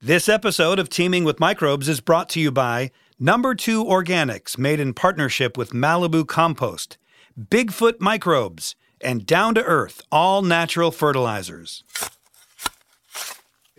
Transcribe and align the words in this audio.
This 0.00 0.28
episode 0.28 0.78
of 0.78 0.88
Teaming 0.88 1.24
with 1.24 1.40
Microbes 1.40 1.88
is 1.88 2.00
brought 2.00 2.28
to 2.28 2.40
you 2.40 2.52
by 2.52 2.92
Number 3.18 3.52
2 3.56 3.84
Organics, 3.84 4.56
made 4.56 4.78
in 4.78 4.94
partnership 4.94 5.58
with 5.58 5.72
Malibu 5.72 6.24
Compost, 6.24 6.98
Bigfoot 7.36 7.98
Microbes, 7.98 8.76
and 9.00 9.26
Down 9.26 9.56
to 9.56 9.64
Earth, 9.64 10.00
all 10.12 10.42
natural 10.42 10.92
fertilizers. 10.92 11.82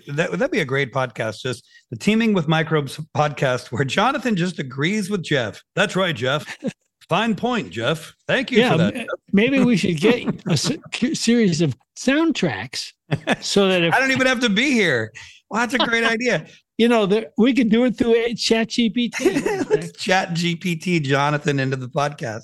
That 0.10 0.30
would 0.30 0.42
that 0.42 0.52
be 0.52 0.60
a 0.60 0.66
great 0.66 0.92
podcast? 0.92 1.42
Just 1.42 1.66
the 1.90 1.96
Teaming 1.96 2.34
with 2.34 2.50
Microbes 2.50 3.00
podcast, 3.16 3.72
where 3.72 3.86
Jonathan 3.86 4.36
just 4.36 4.60
agrees 4.60 5.10
with 5.10 5.24
Jeff. 5.24 5.64
That's 5.74 5.96
right, 5.96 6.14
Jeff. 6.14 6.46
Fine 7.08 7.36
point, 7.36 7.70
Jeff. 7.70 8.14
Thank 8.28 8.52
you 8.52 8.60
yeah, 8.60 8.72
for 8.74 8.78
that. 8.78 9.08
maybe 9.32 9.64
we 9.64 9.78
should 9.78 9.96
get 9.96 10.28
a 10.48 10.52
s- 10.52 10.74
series 11.14 11.62
of 11.62 11.78
soundtracks 11.96 12.92
so 13.42 13.70
that 13.70 13.84
if 13.84 13.94
I 13.94 14.00
don't 14.02 14.12
even 14.12 14.28
have 14.28 14.42
to 14.42 14.50
be 14.50 14.72
here. 14.72 15.14
Well, 15.50 15.62
that's 15.62 15.74
a 15.74 15.80
great 15.80 16.04
idea. 16.06 16.46
you 16.78 16.88
know 16.88 17.08
that 17.08 17.34
we 17.38 17.54
could 17.54 17.70
do 17.70 17.84
it 17.86 17.98
through 17.98 18.16
a 18.16 18.36
chat 18.36 18.68
GPT. 18.70 19.68
Let's 19.70 19.92
chat 19.98 20.30
GPT 20.30 21.02
Jonathan 21.02 21.60
into 21.60 21.76
the 21.76 21.88
podcast. 21.88 22.44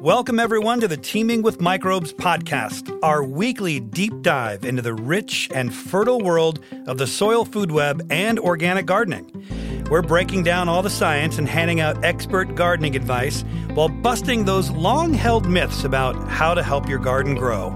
Welcome, 0.00 0.38
everyone, 0.38 0.80
to 0.80 0.88
the 0.88 0.96
Teaming 0.96 1.42
with 1.42 1.60
Microbes 1.60 2.12
podcast, 2.12 2.96
our 3.02 3.22
weekly 3.24 3.80
deep 3.80 4.22
dive 4.22 4.64
into 4.64 4.80
the 4.82 4.94
rich 4.94 5.50
and 5.52 5.74
fertile 5.74 6.20
world 6.20 6.64
of 6.86 6.96
the 6.96 7.06
soil 7.06 7.44
food 7.44 7.70
web 7.72 8.06
and 8.08 8.38
organic 8.38 8.86
gardening. 8.86 9.84
We're 9.90 10.02
breaking 10.02 10.44
down 10.44 10.68
all 10.68 10.82
the 10.82 10.88
science 10.88 11.38
and 11.38 11.48
handing 11.48 11.80
out 11.80 12.02
expert 12.04 12.54
gardening 12.54 12.94
advice 12.94 13.42
while 13.74 13.88
busting 13.88 14.44
those 14.44 14.70
long 14.70 15.12
held 15.12 15.48
myths 15.48 15.82
about 15.82 16.28
how 16.28 16.54
to 16.54 16.62
help 16.62 16.88
your 16.88 17.00
garden 17.00 17.34
grow. 17.34 17.70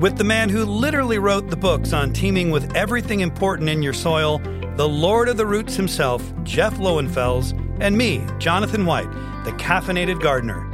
With 0.00 0.16
the 0.16 0.22
man 0.22 0.48
who 0.48 0.64
literally 0.64 1.18
wrote 1.18 1.50
the 1.50 1.56
books 1.56 1.92
on 1.92 2.12
teaming 2.12 2.52
with 2.52 2.76
everything 2.76 3.18
important 3.18 3.68
in 3.68 3.82
your 3.82 3.92
soil, 3.92 4.38
the 4.76 4.88
Lord 4.88 5.28
of 5.28 5.36
the 5.36 5.44
Roots 5.44 5.74
himself, 5.74 6.22
Jeff 6.44 6.74
Lowenfels, 6.74 7.52
and 7.80 7.98
me, 7.98 8.24
Jonathan 8.38 8.86
White, 8.86 9.10
the 9.44 9.50
caffeinated 9.58 10.22
gardener. 10.22 10.64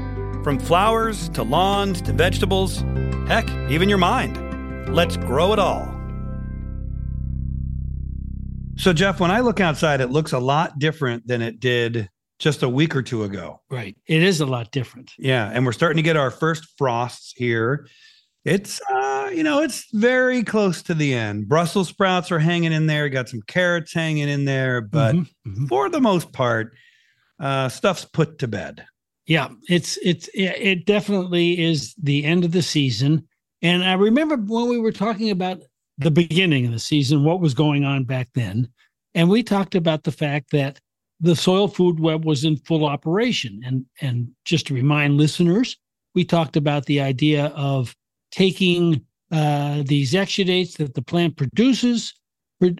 From 0.44 0.58
flowers 0.58 1.30
to 1.30 1.42
lawns 1.42 2.02
to 2.02 2.12
vegetables, 2.12 2.84
heck, 3.26 3.48
even 3.70 3.88
your 3.88 3.96
mind. 3.96 4.94
Let's 4.94 5.16
grow 5.16 5.54
it 5.54 5.58
all. 5.58 5.90
So, 8.76 8.92
Jeff, 8.92 9.20
when 9.20 9.30
I 9.30 9.40
look 9.40 9.58
outside, 9.58 10.02
it 10.02 10.10
looks 10.10 10.32
a 10.32 10.38
lot 10.38 10.78
different 10.78 11.26
than 11.26 11.40
it 11.40 11.60
did 11.60 12.10
just 12.38 12.62
a 12.62 12.68
week 12.68 12.94
or 12.94 13.00
two 13.00 13.24
ago. 13.24 13.62
right. 13.70 13.96
It 14.06 14.22
is 14.22 14.42
a 14.42 14.46
lot 14.46 14.70
different. 14.70 15.12
Yeah, 15.18 15.50
and 15.50 15.64
we're 15.64 15.72
starting 15.72 15.96
to 15.96 16.02
get 16.02 16.18
our 16.18 16.30
first 16.30 16.66
frosts 16.76 17.32
here. 17.34 17.86
It's 18.44 18.78
uh, 18.90 19.03
you 19.34 19.42
know, 19.42 19.60
it's 19.60 19.86
very 19.92 20.42
close 20.42 20.82
to 20.82 20.94
the 20.94 21.14
end. 21.14 21.48
Brussels 21.48 21.88
sprouts 21.88 22.30
are 22.32 22.38
hanging 22.38 22.72
in 22.72 22.86
there, 22.86 23.08
got 23.08 23.28
some 23.28 23.42
carrots 23.42 23.92
hanging 23.92 24.28
in 24.28 24.44
there, 24.44 24.80
but 24.80 25.14
Mhm, 25.14 25.28
mhm. 25.46 25.68
for 25.68 25.88
the 25.88 26.00
most 26.00 26.32
part, 26.32 26.74
uh 27.40 27.68
stuff's 27.68 28.04
put 28.04 28.38
to 28.38 28.48
bed. 28.48 28.86
yeah, 29.26 29.48
it's 29.68 29.96
it's 30.02 30.28
it 30.34 30.54
it 30.60 30.86
definitely 30.86 31.60
is 31.62 31.94
the 32.02 32.24
end 32.24 32.44
of 32.44 32.52
the 32.52 32.62
season. 32.62 33.26
And 33.62 33.82
I 33.84 33.94
remember 33.94 34.36
when 34.36 34.68
we 34.68 34.78
were 34.78 34.92
talking 34.92 35.30
about 35.30 35.60
the 35.98 36.10
beginning 36.10 36.66
of 36.66 36.72
the 36.72 36.78
season, 36.78 37.24
what 37.24 37.40
was 37.40 37.54
going 37.54 37.84
on 37.84 38.04
back 38.04 38.28
then, 38.34 38.68
and 39.14 39.28
we 39.30 39.42
talked 39.42 39.74
about 39.74 40.04
the 40.04 40.12
fact 40.12 40.50
that 40.52 40.78
the 41.20 41.34
soil 41.36 41.68
food 41.68 41.98
web 42.00 42.24
was 42.24 42.44
in 42.44 42.56
full 42.58 42.84
operation. 42.84 43.60
And 43.64 43.86
and 44.00 44.28
just 44.44 44.66
to 44.68 44.74
remind 44.74 45.16
listeners, 45.16 45.76
we 46.14 46.24
talked 46.24 46.56
about 46.56 46.86
the 46.86 47.00
idea 47.00 47.46
of 47.56 47.94
taking 48.30 49.04
uh, 49.30 49.82
these 49.86 50.12
exudates 50.12 50.76
that 50.76 50.94
the 50.94 51.02
plant 51.02 51.36
produces 51.36 52.14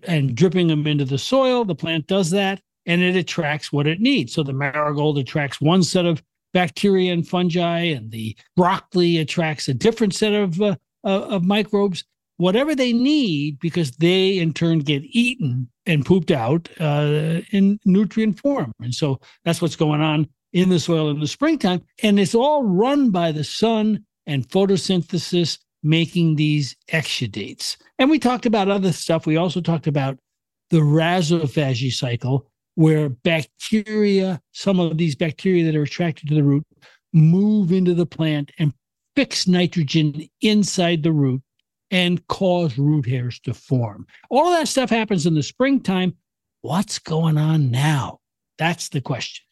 and 0.05 0.35
dripping 0.35 0.69
them 0.69 0.87
into 0.87 1.05
the 1.05 1.19
soil. 1.19 1.65
The 1.65 1.75
plant 1.75 2.07
does 2.07 2.31
that, 2.31 2.61
and 2.87 3.03
it 3.03 3.17
attracts 3.17 3.73
what 3.73 3.87
it 3.87 4.01
needs. 4.01 4.33
So 4.33 4.43
the 4.43 4.53
marigold 4.53 5.19
attracts 5.19 5.61
one 5.61 5.83
set 5.83 6.07
of 6.07 6.23
bacteria 6.53 7.13
and 7.13 7.27
fungi, 7.27 7.81
and 7.81 8.11
the 8.11 8.37
broccoli 8.57 9.19
attracts 9.19 9.69
a 9.69 9.75
different 9.75 10.15
set 10.15 10.33
of 10.33 10.61
uh, 10.61 10.77
of 11.03 11.23
of 11.33 11.45
microbes. 11.45 12.05
Whatever 12.37 12.75
they 12.75 12.93
need, 12.93 13.61
because 13.61 13.93
they 13.93 14.39
in 14.39 14.53
turn 14.53 14.81
get 14.81 15.03
eaten 15.05 15.69
and 15.87 16.05
pooped 16.05 16.33
out 16.33 16.69
uh, 16.81 17.43
in 17.53 17.79
nutrient 17.85 18.41
form. 18.41 18.73
And 18.81 18.93
so 18.93 19.21
that's 19.45 19.63
what's 19.63 19.77
going 19.77 20.01
on 20.01 20.29
in 20.53 20.69
the 20.69 20.81
soil 20.81 21.11
in 21.11 21.21
the 21.21 21.29
springtime. 21.29 21.83
And 22.03 22.19
it's 22.19 22.35
all 22.35 22.65
run 22.65 23.11
by 23.11 23.31
the 23.31 23.45
sun 23.45 24.05
and 24.27 24.49
photosynthesis 24.49 25.59
making 25.85 26.37
these 26.37 26.75
exudates. 26.91 27.77
And 27.99 28.11
we 28.11 28.19
talked 28.19 28.47
about 28.47 28.69
other 28.69 28.93
stuff. 28.93 29.27
We 29.27 29.37
also 29.37 29.61
talked 29.61 29.87
about 29.87 30.19
the 30.71 30.79
rhizophagy 30.79 31.93
cycle, 31.93 32.51
where 32.75 33.09
bacteria, 33.09 34.41
some 34.53 34.81
of 34.81 34.99
these 34.99 35.15
bacteria 35.15 35.65
that 35.65 35.77
are 35.77 35.83
attracted 35.83 36.29
to 36.29 36.35
the 36.35 36.43
root, 36.43 36.65
move 37.13 37.71
into 37.71 37.95
the 37.95 38.07
plant 38.07 38.51
and 38.59 38.73
fix 39.15 39.47
nitrogen 39.47 40.27
inside 40.41 41.03
the 41.03 41.13
root 41.13 41.43
and 41.91 42.27
cause 42.27 42.77
root 42.77 43.07
hairs 43.07 43.39
to 43.41 43.55
form. 43.55 44.07
All 44.31 44.47
of 44.47 44.59
that 44.59 44.67
stuff 44.67 44.91
happens 44.91 45.27
in 45.27 45.35
the 45.35 45.43
springtime. 45.43 46.17
What's 46.63 46.99
going 46.99 47.39
on 47.39 47.71
now? 47.71 48.19
That's 48.59 48.89
the 48.89 49.01
question. 49.01 49.45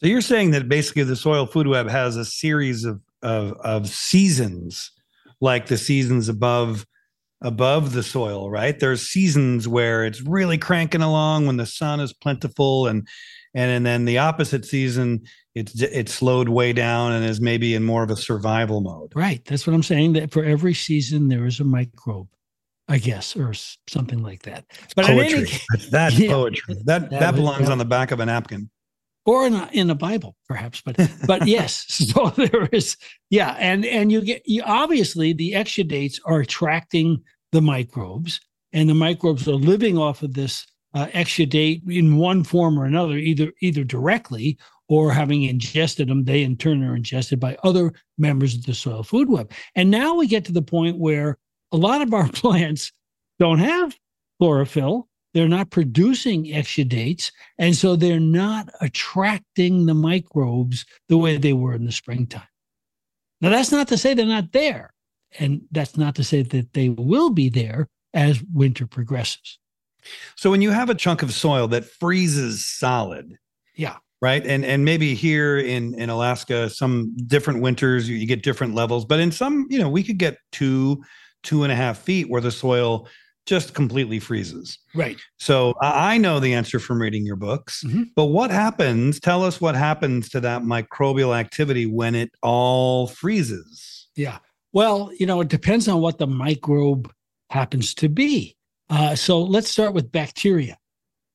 So 0.00 0.08
you're 0.08 0.20
saying 0.20 0.50
that 0.50 0.68
basically 0.68 1.04
the 1.04 1.16
soil 1.16 1.46
food 1.46 1.68
web 1.68 1.88
has 1.88 2.16
a 2.16 2.24
series 2.24 2.84
of 2.84 3.00
of, 3.22 3.52
of 3.60 3.88
seasons, 3.88 4.90
like 5.40 5.66
the 5.66 5.78
seasons 5.78 6.28
above 6.28 6.86
above 7.42 7.92
the 7.92 8.02
soil, 8.02 8.50
right? 8.50 8.78
There's 8.80 9.02
seasons 9.02 9.68
where 9.68 10.04
it's 10.06 10.22
really 10.22 10.56
cranking 10.58 11.02
along 11.02 11.46
when 11.46 11.58
the 11.58 11.66
sun 11.66 12.00
is 12.00 12.12
plentiful, 12.12 12.86
and 12.86 13.06
and 13.54 13.70
and 13.70 13.86
then 13.86 14.04
the 14.04 14.18
opposite 14.18 14.64
season 14.64 15.22
it's 15.54 15.80
it's 15.80 16.12
slowed 16.12 16.48
way 16.50 16.72
down 16.72 17.12
and 17.12 17.24
is 17.24 17.40
maybe 17.40 17.74
in 17.74 17.82
more 17.82 18.02
of 18.02 18.10
a 18.10 18.16
survival 18.16 18.80
mode. 18.82 19.10
Right. 19.14 19.42
That's 19.46 19.66
what 19.66 19.72
I'm 19.74 19.82
saying. 19.82 20.12
That 20.12 20.30
for 20.30 20.44
every 20.44 20.74
season 20.74 21.28
there 21.28 21.46
is 21.46 21.60
a 21.60 21.64
microbe, 21.64 22.28
I 22.88 22.98
guess, 22.98 23.34
or 23.34 23.54
something 23.88 24.22
like 24.22 24.42
that. 24.42 24.66
But 24.94 25.08
in 25.08 25.18
any 25.18 25.34
poetry. 25.34 25.58
That's, 25.70 25.88
that's 25.90 26.18
Yeah. 26.18 26.30
poetry. 26.32 26.74
That 26.84 27.10
That 27.10 27.20
that 27.20 27.34
belongs 27.34 27.70
on 27.70 27.78
the 27.78 27.86
back 27.86 28.10
of 28.10 28.20
a 28.20 28.26
napkin. 28.26 28.68
Or 29.26 29.46
in 29.46 29.54
a, 29.54 29.68
in 29.72 29.88
the 29.88 29.94
Bible, 29.94 30.36
perhaps. 30.48 30.80
But 30.80 30.96
but 31.26 31.46
yes. 31.46 31.84
So 31.88 32.30
there 32.36 32.68
is 32.72 32.96
yeah, 33.30 33.56
and 33.58 33.84
and 33.84 34.10
you 34.10 34.22
get 34.22 34.42
you 34.46 34.62
obviously 34.64 35.32
the 35.32 35.52
exudates 35.52 36.18
are 36.24 36.40
attracting 36.40 37.22
the 37.52 37.60
microbes, 37.60 38.40
and 38.72 38.88
the 38.88 38.94
microbes 38.94 39.46
are 39.46 39.52
living 39.52 39.98
off 39.98 40.22
of 40.22 40.34
this 40.34 40.66
uh, 40.94 41.06
exudate 41.08 41.82
in 41.90 42.16
one 42.16 42.42
form 42.42 42.78
or 42.78 42.86
another, 42.86 43.16
either 43.18 43.52
either 43.60 43.84
directly 43.84 44.56
or 44.88 45.12
having 45.12 45.42
ingested 45.42 46.08
them. 46.08 46.24
They 46.24 46.42
in 46.42 46.56
turn 46.56 46.82
are 46.82 46.96
ingested 46.96 47.40
by 47.40 47.56
other 47.64 47.92
members 48.18 48.54
of 48.54 48.64
the 48.64 48.74
soil 48.74 49.02
food 49.02 49.28
web. 49.28 49.50
And 49.74 49.90
now 49.90 50.14
we 50.14 50.26
get 50.26 50.44
to 50.46 50.52
the 50.52 50.62
point 50.62 50.98
where 50.98 51.38
a 51.72 51.76
lot 51.76 52.02
of 52.02 52.14
our 52.14 52.28
plants 52.32 52.92
don't 53.38 53.58
have 53.58 53.96
chlorophyll. 54.38 55.08
They're 55.36 55.48
not 55.48 55.68
producing 55.68 56.46
exudates. 56.46 57.30
And 57.58 57.76
so 57.76 57.94
they're 57.94 58.18
not 58.18 58.70
attracting 58.80 59.84
the 59.84 59.92
microbes 59.92 60.86
the 61.10 61.18
way 61.18 61.36
they 61.36 61.52
were 61.52 61.74
in 61.74 61.84
the 61.84 61.92
springtime. 61.92 62.48
Now, 63.42 63.50
that's 63.50 63.70
not 63.70 63.86
to 63.88 63.98
say 63.98 64.14
they're 64.14 64.24
not 64.24 64.52
there. 64.52 64.94
And 65.38 65.60
that's 65.72 65.98
not 65.98 66.14
to 66.14 66.24
say 66.24 66.40
that 66.40 66.72
they 66.72 66.88
will 66.88 67.28
be 67.28 67.50
there 67.50 67.86
as 68.14 68.42
winter 68.54 68.86
progresses. 68.86 69.58
So 70.36 70.50
when 70.50 70.62
you 70.62 70.70
have 70.70 70.88
a 70.88 70.94
chunk 70.94 71.22
of 71.22 71.34
soil 71.34 71.68
that 71.68 71.84
freezes 71.84 72.66
solid, 72.66 73.36
Yeah. 73.76 73.96
right, 74.22 74.42
and 74.46 74.64
and 74.64 74.86
maybe 74.86 75.14
here 75.14 75.58
in 75.58 75.92
in 76.00 76.08
Alaska, 76.08 76.70
some 76.70 77.14
different 77.26 77.60
winters 77.60 78.08
you, 78.08 78.16
you 78.16 78.26
get 78.26 78.42
different 78.42 78.74
levels, 78.74 79.04
but 79.04 79.20
in 79.20 79.30
some, 79.30 79.66
you 79.68 79.78
know, 79.78 79.90
we 79.90 80.02
could 80.02 80.16
get 80.16 80.38
two 80.50 81.04
two 81.42 81.62
and 81.62 81.70
a 81.70 81.76
half 81.76 81.98
feet 81.98 82.30
where 82.30 82.40
the 82.40 82.50
soil 82.50 83.06
just 83.46 83.74
completely 83.74 84.18
freezes. 84.18 84.78
Right. 84.94 85.18
So 85.38 85.74
I 85.80 86.18
know 86.18 86.40
the 86.40 86.52
answer 86.52 86.78
from 86.78 87.00
reading 87.00 87.24
your 87.24 87.36
books, 87.36 87.84
Mhm. 87.86 88.10
but 88.16 88.26
what 88.26 88.50
happens? 88.50 89.20
Tell 89.20 89.44
us 89.44 89.60
what 89.60 89.76
happens 89.76 90.28
to 90.30 90.40
that 90.40 90.62
microbial 90.62 91.34
activity 91.38 91.86
when 91.86 92.14
it 92.14 92.32
all 92.42 93.06
freezes. 93.06 94.08
Yeah. 94.16 94.38
Well, 94.72 95.10
you 95.18 95.26
know, 95.26 95.40
it 95.40 95.48
depends 95.48 95.86
on 95.88 96.00
what 96.00 96.18
the 96.18 96.26
microbe 96.26 97.10
happens 97.50 97.94
to 97.94 98.08
be. 98.08 98.56
Uh, 98.90 99.14
so 99.14 99.40
let's 99.42 99.70
start 99.70 99.94
with 99.94 100.12
bacteria. 100.12 100.76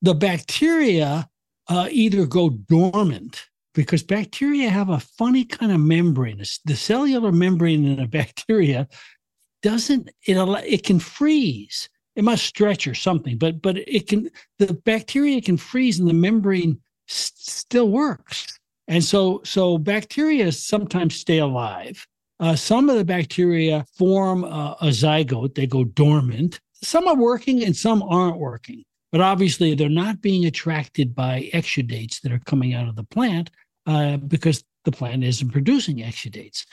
The 0.02 0.14
bacteria 0.14 1.28
uh, 1.68 1.88
either 1.92 2.26
go 2.26 2.50
dormant 2.50 3.46
because 3.74 4.04
bacteria 4.04 4.70
have 4.70 4.90
a 4.90 5.00
funny 5.00 5.46
kind 5.46 5.72
of 5.72 5.80
membrane. 5.80 6.44
The 6.66 6.76
cellular 6.76 7.32
membrane 7.32 7.86
in 7.86 8.00
a 8.00 8.08
bacteria 8.08 8.88
doesn't 9.62 10.10
it 10.26 10.38
it 10.68 10.84
can 10.84 11.00
freeze. 11.00 11.88
It 12.16 12.24
must 12.24 12.46
stretch 12.46 12.88
or 12.88 12.96
something, 12.96 13.38
but 13.38 13.62
but 13.62 13.78
it 13.78 14.08
can 14.08 14.30
the 14.60 14.74
bacteria 14.74 15.42
can 15.42 15.58
freeze 15.58 16.00
and 16.00 16.08
the 16.10 16.14
membrane 16.14 16.80
s- 17.10 17.32
still 17.36 17.90
works. 17.90 18.60
And 18.88 19.04
so 19.04 19.42
so 19.44 19.78
bacteria 19.78 20.52
sometimes 20.52 21.16
stay 21.16 21.38
alive. 21.40 22.06
Uh, 22.40 22.56
some 22.56 22.90
of 22.90 22.98
the 22.98 23.06
bacteria 23.06 23.86
form 23.98 24.44
uh, 24.44 24.74
a 24.82 24.88
zygote; 24.88 25.56
they 25.56 25.68
go 25.68 25.84
dormant. 25.84 26.60
some 26.84 27.08
are 27.08 27.16
working 27.16 27.64
and 27.64 27.76
some 27.76 28.02
aren't 28.04 28.38
working. 28.38 28.84
But 29.12 29.22
obviously, 29.22 29.76
they're 29.76 29.90
not 29.90 30.22
being 30.22 30.46
attracted 30.46 31.14
by 31.14 31.50
exudates 31.54 32.22
that 32.22 32.32
are 32.32 32.42
coming 32.46 32.74
out 32.74 32.88
of 32.88 32.96
the 32.96 33.04
plant 33.04 33.52
uh, 33.86 34.18
because 34.18 34.64
the 34.86 34.92
plant 34.92 35.24
isn't 35.24 35.52
producing 35.52 35.98
exudates. 35.98 36.66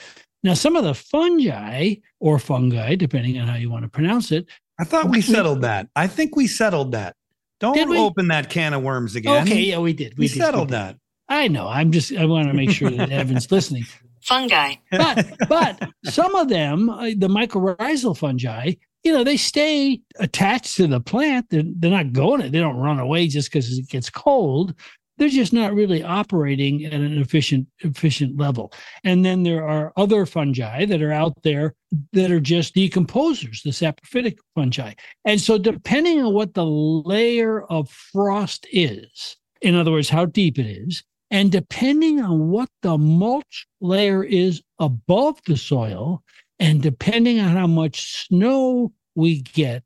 Now, 0.44 0.55
some 0.55 0.76
of 0.76 0.85
the 0.85 0.94
fungi 0.94 1.96
or 2.20 2.38
fungi, 2.38 2.94
depending 2.94 3.38
on 3.40 3.49
how 3.49 3.56
you 3.56 3.70
want 3.70 3.85
to 3.85 3.88
pronounce 3.90 4.31
it. 4.32 4.46
I 4.78 4.84
thought 4.84 5.08
we 5.10 5.20
settled 5.20 5.62
that. 5.62 5.88
I 5.96 6.06
think 6.06 6.36
we 6.36 6.46
settled 6.46 6.92
that. 6.92 7.16
Don't 7.60 7.96
open 7.96 8.28
that 8.28 8.50
can 8.50 8.72
of 8.72 8.82
worms 8.82 9.16
again. 9.16 9.42
Okay, 9.42 9.62
yeah, 9.62 9.78
we 9.78 9.92
did. 9.92 10.16
We, 10.16 10.25
we 10.25 10.28
did. 10.28 10.38
settled 10.38 10.70
we 10.70 10.76
did. 10.76 10.78
that. 10.78 10.96
I 11.28 11.48
know. 11.48 11.66
I'm 11.66 11.90
just. 11.90 12.12
I 12.12 12.25
want 12.25 12.48
to 12.48 12.54
make 12.54 12.70
sure 12.70 12.90
that 12.90 13.10
Evan's 13.10 13.50
listening. 13.50 13.84
Fungi, 14.22 14.75
but 14.90 15.26
but 15.48 15.88
some 16.04 16.34
of 16.34 16.48
them, 16.48 16.90
uh, 16.90 17.06
the 17.16 17.28
mycorrhizal 17.28 18.16
fungi, 18.16 18.75
you 19.02 19.12
know, 19.12 19.25
they 19.25 19.36
stay 19.36 20.00
attached 20.19 20.76
to 20.76 20.86
the 20.86 21.00
plant. 21.00 21.46
They're, 21.50 21.62
they're 21.64 21.90
not 21.90 22.12
going. 22.12 22.40
They 22.50 22.60
don't 22.60 22.76
run 22.76 22.98
away 22.98 23.28
just 23.28 23.50
because 23.50 23.78
it 23.78 23.88
gets 23.88 24.10
cold 24.10 24.75
they're 25.18 25.28
just 25.28 25.52
not 25.52 25.74
really 25.74 26.02
operating 26.02 26.84
at 26.84 26.92
an 26.92 27.18
efficient 27.18 27.66
efficient 27.80 28.38
level. 28.38 28.72
And 29.04 29.24
then 29.24 29.42
there 29.42 29.66
are 29.68 29.92
other 29.96 30.24
fungi 30.26 30.84
that 30.86 31.02
are 31.02 31.12
out 31.12 31.42
there 31.42 31.74
that 32.12 32.30
are 32.30 32.40
just 32.40 32.74
decomposers 32.74 33.62
the 33.62 33.70
saprophytic 33.70 34.38
fungi. 34.54 34.94
And 35.24 35.40
so 35.40 35.58
depending 35.58 36.22
on 36.22 36.32
what 36.32 36.54
the 36.54 36.64
layer 36.64 37.62
of 37.64 37.90
frost 37.90 38.66
is 38.72 39.36
in 39.60 39.74
other 39.74 39.90
words 39.90 40.08
how 40.08 40.24
deep 40.24 40.58
it 40.58 40.66
is 40.66 41.02
and 41.30 41.52
depending 41.52 42.20
on 42.20 42.48
what 42.48 42.68
the 42.82 42.96
mulch 42.96 43.66
layer 43.80 44.24
is 44.24 44.62
above 44.78 45.38
the 45.46 45.56
soil 45.56 46.22
and 46.58 46.82
depending 46.82 47.38
on 47.40 47.56
how 47.56 47.66
much 47.66 48.26
snow 48.26 48.92
we 49.14 49.42
get 49.42 49.82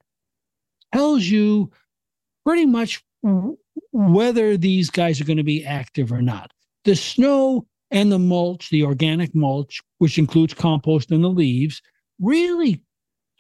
tells 0.93 1.25
you 1.25 1.70
pretty 2.44 2.67
much 2.67 3.02
whether 3.93 4.57
these 4.57 4.91
guys 4.91 5.21
are 5.21 5.25
going 5.25 5.37
to 5.37 5.43
be 5.43 5.65
active 5.65 6.13
or 6.13 6.23
not. 6.23 6.53
The 6.85 6.97
snow 6.97 7.67
and 7.91 8.11
the 8.11 8.19
mulch, 8.19 8.71
the 8.71 8.85
organic 8.85 9.35
mulch, 9.35 9.81
which 9.99 10.19
includes 10.19 10.55
compost 10.55 11.11
and 11.11 11.23
the 11.23 11.29
leaves, 11.29 11.83
really 12.21 12.83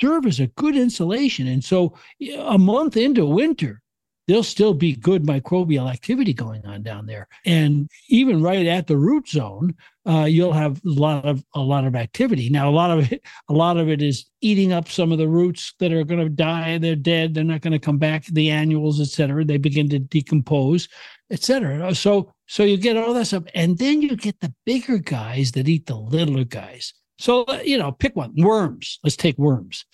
serve 0.00 0.26
as 0.26 0.40
a 0.40 0.46
good 0.48 0.76
insulation. 0.76 1.46
And 1.46 1.64
so 1.64 1.94
a 2.38 2.58
month 2.58 2.96
into 2.96 3.24
winter, 3.26 3.81
there'll 4.28 4.42
still 4.42 4.74
be 4.74 4.94
good 4.94 5.24
microbial 5.24 5.90
activity 5.90 6.32
going 6.32 6.64
on 6.66 6.82
down 6.82 7.06
there. 7.06 7.26
And 7.44 7.88
even 8.08 8.42
right 8.42 8.66
at 8.66 8.86
the 8.86 8.96
root 8.96 9.28
zone, 9.28 9.74
uh, 10.06 10.24
you'll 10.24 10.52
have 10.52 10.80
a 10.84 10.88
lot 10.88 11.24
of 11.24 11.44
a 11.54 11.60
lot 11.60 11.84
of 11.84 11.94
activity. 11.94 12.50
Now, 12.50 12.68
a 12.68 12.70
lot 12.70 12.90
of 12.96 13.12
it, 13.12 13.22
a 13.48 13.52
lot 13.52 13.76
of 13.76 13.88
it 13.88 14.02
is 14.02 14.26
eating 14.40 14.72
up 14.72 14.88
some 14.88 15.12
of 15.12 15.18
the 15.18 15.28
roots 15.28 15.74
that 15.78 15.92
are 15.92 16.04
going 16.04 16.20
to 16.20 16.28
die. 16.28 16.78
They're 16.78 16.96
dead. 16.96 17.34
They're 17.34 17.44
not 17.44 17.60
going 17.60 17.72
to 17.72 17.78
come 17.78 17.98
back. 17.98 18.26
The 18.26 18.50
annuals, 18.50 19.00
et 19.00 19.08
cetera, 19.08 19.44
they 19.44 19.58
begin 19.58 19.88
to 19.90 19.98
decompose, 19.98 20.88
et 21.30 21.42
cetera. 21.42 21.94
So, 21.94 22.32
so 22.46 22.64
you 22.64 22.76
get 22.76 22.96
all 22.96 23.14
that 23.14 23.26
stuff, 23.26 23.44
and 23.54 23.78
then 23.78 24.02
you 24.02 24.16
get 24.16 24.40
the 24.40 24.52
bigger 24.66 24.98
guys 24.98 25.52
that 25.52 25.68
eat 25.68 25.86
the 25.86 25.96
littler 25.96 26.44
guys. 26.44 26.94
So, 27.18 27.44
you 27.62 27.78
know, 27.78 27.92
pick 27.92 28.16
one. 28.16 28.34
Worms. 28.36 28.98
Let's 29.04 29.16
take 29.16 29.38
worms. 29.38 29.84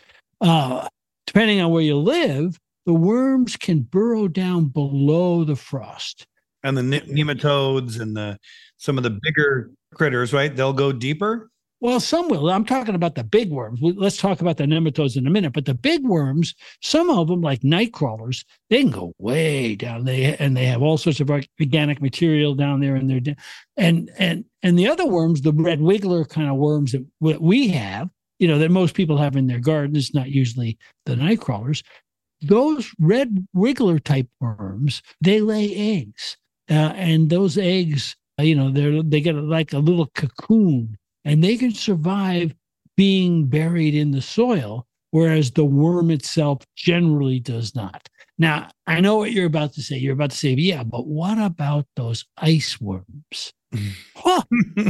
Uh, 0.41 0.89
depending 1.27 1.61
on 1.61 1.71
where 1.71 1.83
you 1.83 1.99
live, 1.99 2.59
the 2.89 2.95
worms 2.95 3.55
can 3.55 3.83
burrow 3.83 4.29
down 4.29 4.65
below 4.65 5.45
the 5.45 5.57
frost. 5.57 6.27
And 6.65 6.75
the 6.75 6.81
nematodes 6.81 8.01
and 8.01 8.17
the 8.17 8.39
some 8.79 8.97
of 8.97 9.05
the 9.05 9.11
bigger 9.11 9.71
critters, 9.93 10.33
right? 10.33 10.57
They'll 10.57 10.73
go 10.73 10.91
deeper. 10.91 11.51
Well, 11.81 12.01
some 12.01 12.31
will. 12.31 12.49
I'm 12.49 12.65
talking 12.65 12.95
about 12.95 13.15
the 13.15 13.25
big 13.25 13.51
worms. 13.51 13.79
Let's 13.83 14.17
talk 14.17 14.41
about 14.41 14.57
the 14.57 14.65
nematodes 14.65 15.19
in 15.19 15.27
a 15.27 15.31
minute. 15.31 15.53
But 15.53 15.67
the 15.67 15.75
big 15.75 16.03
worms, 16.03 16.55
some 16.81 17.11
of 17.11 17.29
them, 17.29 17.43
like 17.43 17.63
night 17.63 17.93
crawlers, 17.93 18.43
they 18.71 18.81
can 18.81 18.91
go 18.91 19.13
way 19.19 19.77
down. 19.77 20.07
They 20.07 20.35
and 20.39 20.57
they 20.57 20.65
have 20.65 20.81
all 20.81 20.97
sorts 20.97 21.21
of 21.21 21.31
organic 21.31 22.01
material 22.01 22.55
down 22.55 22.81
there, 22.81 22.97
and 22.97 23.11
they're 23.11 23.37
and 23.77 24.11
and 24.19 24.47
and 24.63 24.79
the 24.79 24.89
other 24.89 25.07
worms, 25.07 25.43
the 25.43 25.53
red 25.53 25.81
wiggler 25.81 26.27
kind 26.27 26.49
of 26.49 26.57
worms 26.57 26.93
that 26.93 27.05
we 27.21 27.69
have, 27.69 28.09
you 28.39 28.49
know, 28.49 28.59
that 28.59 28.71
most 28.71 28.95
people 28.95 29.19
have 29.19 29.37
in 29.37 29.47
their 29.47 29.61
gardens, 29.61 30.15
not 30.15 30.31
usually 30.31 30.79
the 31.05 31.17
night 31.17 31.41
crawlers 31.41 31.83
those 32.41 32.93
red 32.99 33.47
wiggler 33.57 34.03
type 34.03 34.29
worms, 34.41 35.03
they 35.21 35.41
lay 35.41 35.75
eggs. 35.75 36.37
Uh, 36.71 36.93
and 36.95 37.31
those 37.31 37.57
eggs, 37.57 38.15
uh, 38.39 38.43
you 38.43 38.55
know, 38.55 38.71
they're 38.71 39.03
they 39.03 39.21
get 39.21 39.35
like 39.35 39.73
a 39.73 39.79
little 39.79 40.07
cocoon 40.15 40.97
and 41.25 41.43
they 41.43 41.57
can 41.57 41.73
survive 41.73 42.55
being 42.97 43.47
buried 43.47 43.95
in 43.95 44.11
the 44.11 44.21
soil, 44.21 44.87
whereas 45.11 45.53
the 45.53 45.65
worm 45.65 46.11
itself 46.11 46.63
generally 46.77 47.41
does 47.41 47.75
not. 47.75 48.09
Now, 48.39 48.69
I 48.87 49.01
know 49.01 49.17
what 49.17 49.33
you're 49.33 49.47
about 49.47 49.73
to 49.75 49.83
say. 49.83 49.97
You're 49.97 50.13
about 50.13 50.31
to 50.31 50.37
say, 50.37 50.51
yeah, 50.51 50.85
but 50.85 51.07
what 51.07 51.39
about 51.39 51.87
those 51.97 52.25
ice 52.37 52.81
worms? 52.81 53.53
huh. 54.17 54.43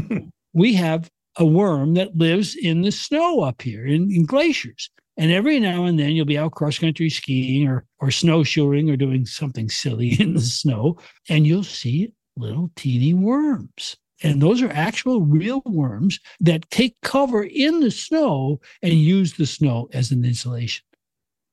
we 0.52 0.74
have 0.74 1.10
a 1.36 1.46
worm 1.46 1.94
that 1.94 2.16
lives 2.16 2.56
in 2.56 2.82
the 2.82 2.92
snow 2.92 3.40
up 3.40 3.62
here 3.62 3.86
in, 3.86 4.10
in 4.10 4.26
glaciers. 4.26 4.90
And 5.18 5.32
every 5.32 5.58
now 5.58 5.84
and 5.84 5.98
then 5.98 6.12
you'll 6.12 6.26
be 6.26 6.38
out 6.38 6.52
cross 6.52 6.78
country 6.78 7.10
skiing 7.10 7.66
or 7.66 7.84
or 7.98 8.10
snowshoeing 8.10 8.88
or 8.88 8.96
doing 8.96 9.26
something 9.26 9.68
silly 9.68 10.10
in 10.20 10.34
the 10.34 10.40
snow, 10.40 10.96
and 11.28 11.46
you'll 11.46 11.64
see 11.64 12.12
little 12.36 12.70
teeny 12.76 13.12
worms. 13.12 13.96
And 14.22 14.40
those 14.40 14.62
are 14.62 14.70
actual 14.70 15.20
real 15.20 15.62
worms 15.64 16.18
that 16.40 16.68
take 16.70 16.96
cover 17.02 17.44
in 17.44 17.80
the 17.80 17.90
snow 17.90 18.60
and 18.82 18.94
use 18.94 19.34
the 19.34 19.46
snow 19.46 19.88
as 19.92 20.10
an 20.10 20.24
insulation. 20.24 20.84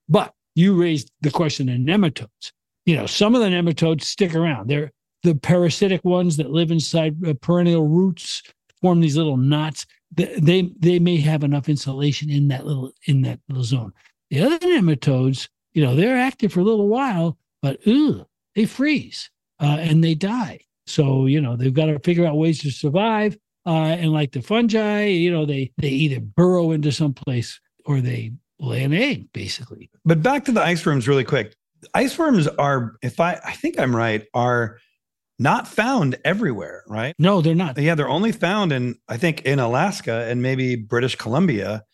But 0.08 0.32
you 0.54 0.74
raised 0.74 1.10
the 1.20 1.30
question 1.30 1.68
of 1.68 1.78
nematodes. 1.78 2.52
You 2.86 2.96
know, 2.96 3.06
some 3.06 3.34
of 3.34 3.40
the 3.40 3.48
nematodes 3.48 4.04
stick 4.04 4.34
around. 4.34 4.68
They're 4.68 4.92
the 5.22 5.34
parasitic 5.34 6.04
ones 6.04 6.36
that 6.36 6.50
live 6.50 6.70
inside 6.70 7.16
uh, 7.26 7.34
perennial 7.40 7.86
roots, 7.86 8.42
form 8.80 9.00
these 9.00 9.16
little 9.16 9.36
knots 9.36 9.86
they 10.12 10.72
they 10.78 10.98
may 10.98 11.18
have 11.18 11.44
enough 11.44 11.68
insulation 11.68 12.30
in 12.30 12.48
that 12.48 12.66
little 12.66 12.92
in 13.06 13.22
that 13.22 13.40
little 13.48 13.64
zone. 13.64 13.92
The 14.30 14.42
other 14.42 14.58
nematodes, 14.58 15.48
you 15.74 15.84
know, 15.84 15.94
they're 15.94 16.16
active 16.16 16.52
for 16.52 16.60
a 16.60 16.64
little 16.64 16.88
while, 16.88 17.38
but 17.62 17.78
ooh, 17.86 18.24
they 18.54 18.66
freeze 18.66 19.30
uh, 19.60 19.78
and 19.80 20.02
they 20.02 20.14
die. 20.14 20.60
So 20.86 21.26
you 21.26 21.40
know 21.40 21.56
they've 21.56 21.74
got 21.74 21.86
to 21.86 21.98
figure 22.00 22.26
out 22.26 22.36
ways 22.36 22.60
to 22.60 22.70
survive. 22.70 23.36
Uh, 23.66 23.96
and 23.98 24.12
like 24.12 24.30
the 24.30 24.40
fungi, 24.40 25.06
you 25.06 25.30
know, 25.30 25.44
they 25.44 25.72
they 25.76 25.88
either 25.88 26.20
burrow 26.20 26.70
into 26.70 26.92
some 26.92 27.12
place 27.12 27.60
or 27.84 28.00
they 28.00 28.32
lay 28.60 28.84
an 28.84 28.92
egg, 28.92 29.32
basically. 29.32 29.90
But 30.04 30.22
back 30.22 30.44
to 30.44 30.52
the 30.52 30.62
ice 30.62 30.86
worms, 30.86 31.08
really 31.08 31.24
quick. 31.24 31.54
Ice 31.94 32.16
worms 32.16 32.46
are, 32.46 32.96
if 33.02 33.18
I 33.18 33.40
I 33.44 33.52
think 33.52 33.78
I'm 33.78 33.94
right, 33.94 34.24
are 34.34 34.78
not 35.38 35.68
found 35.68 36.16
everywhere, 36.24 36.84
right? 36.88 37.14
No, 37.18 37.40
they're 37.40 37.54
not. 37.54 37.78
Yeah, 37.78 37.94
they're 37.94 38.08
only 38.08 38.32
found 38.32 38.72
in 38.72 38.96
I 39.08 39.16
think 39.16 39.42
in 39.42 39.58
Alaska 39.58 40.26
and 40.28 40.42
maybe 40.42 40.76
British 40.76 41.16
Columbia. 41.16 41.84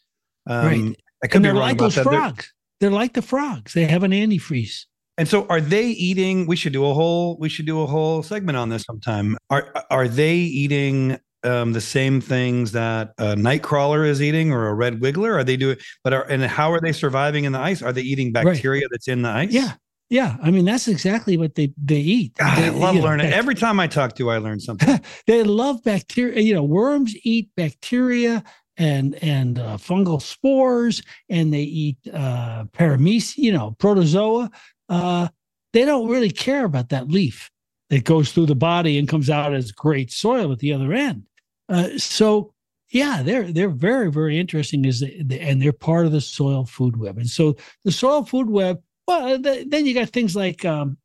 Um, 0.47 0.67
right. 0.67 0.97
I 1.23 1.27
could 1.27 1.37
and 1.37 1.45
be 1.45 1.49
wrong 1.51 1.59
like 1.59 1.77
about 1.77 1.85
those 1.85 1.95
that. 1.97 2.05
Frogs. 2.05 2.53
They're, 2.81 2.91
they're 2.91 2.99
like 2.99 3.15
the 3.15 3.23
frogs. 3.23 3.75
They 3.75 3.85
have 3.85 4.03
an 4.03 4.13
antifreeze. 4.13 4.87
And 5.19 5.29
so 5.29 5.47
are 5.49 5.61
they 5.61 5.87
eating 5.87 6.47
we 6.47 6.57
should 6.57 6.73
do 6.73 6.87
a 6.87 6.95
whole 6.95 7.37
we 7.39 7.49
should 7.49 7.67
do 7.67 7.83
a 7.83 7.87
whole 7.87 8.23
segment 8.23 8.57
on 8.57 8.71
this 8.71 8.85
sometime. 8.85 9.37
Are 9.51 9.73
are 9.91 10.09
they 10.09 10.37
eating 10.37 11.19
um, 11.45 11.73
the 11.73 11.81
same 11.81 12.21
things 12.21 12.73
that 12.73 13.13
a 13.19 13.35
nightcrawler 13.35 14.07
is 14.07 14.23
eating 14.23 14.53
or 14.53 14.69
a 14.69 14.75
red 14.75 15.01
wiggler? 15.01 15.35
Are 15.35 15.45
they 15.45 15.57
doing 15.57 15.77
but 16.03 16.13
are 16.13 16.23
and 16.23 16.43
how 16.45 16.73
are 16.73 16.81
they 16.81 16.93
surviving 16.93 17.45
in 17.45 17.53
the 17.53 17.59
ice? 17.59 17.83
Are 17.83 17.93
they 17.93 18.03
eating 18.03 18.33
bacteria 18.33 18.83
right. 18.83 18.89
that's 18.91 19.09
in 19.09 19.23
the 19.23 19.29
ice? 19.29 19.51
Yeah. 19.51 19.75
Yeah, 20.13 20.37
I 20.43 20.51
mean 20.51 20.67
that's 20.67 20.89
exactly 20.89 21.39
what 21.39 21.55
they 21.55 21.73
they 21.83 21.97
eat. 21.97 22.35
God, 22.35 22.59
they, 22.59 22.67
I 22.67 22.69
love 22.69 22.97
learning. 22.97 23.31
Know, 23.31 23.37
Every 23.37 23.55
time 23.55 23.81
I 23.81 23.87
talk 23.87 24.15
to, 24.17 24.25
you, 24.25 24.29
I 24.29 24.37
learn 24.37 24.61
something. 24.61 25.01
they 25.27 25.43
love 25.43 25.83
bacteria. 25.83 26.39
You 26.43 26.53
know, 26.55 26.65
worms 26.65 27.15
eat 27.23 27.49
bacteria 27.57 28.45
and 28.77 29.15
and 29.23 29.59
uh, 29.59 29.79
fungal 29.79 30.21
spores, 30.21 31.01
and 31.31 31.51
they 31.51 31.63
eat 31.63 31.97
uh, 32.13 32.65
paramecia. 32.75 33.39
You 33.39 33.53
know, 33.53 33.75
protozoa. 33.79 34.51
Uh, 34.91 35.29
they 35.73 35.87
don't 35.87 36.11
really 36.11 36.31
care 36.31 36.67
about 36.67 36.91
that 36.91 37.09
leaf 37.09 37.51
that 37.89 38.05
goes 38.05 38.33
through 38.33 38.47
the 38.47 38.55
body 38.55 38.99
and 38.99 39.09
comes 39.09 39.31
out 39.31 39.55
as 39.55 39.73
great 39.73 40.13
soil 40.13 40.53
at 40.53 40.59
the 40.59 40.75
other 40.75 40.93
end. 40.93 41.23
Uh, 41.71 41.89
so 41.97 42.53
yeah, 42.91 43.23
they're 43.23 43.51
they're 43.51 43.71
very 43.71 44.13
very 44.13 44.39
interesting. 44.39 44.85
Is 44.85 45.01
and 45.01 45.63
they're 45.63 45.73
part 45.73 46.05
of 46.05 46.13
the 46.13 46.21
soil 46.21 46.67
food 46.67 46.99
web, 46.99 47.17
and 47.17 47.31
so 47.31 47.57
the 47.85 47.93
soil 47.93 48.27
food 48.27 48.51
web 48.51 48.83
well, 49.07 49.39
the, 49.39 49.65
then 49.69 49.87
you 49.87 49.95
got 49.95 50.11
things 50.11 50.37
like 50.37 50.65
um, 50.65 50.97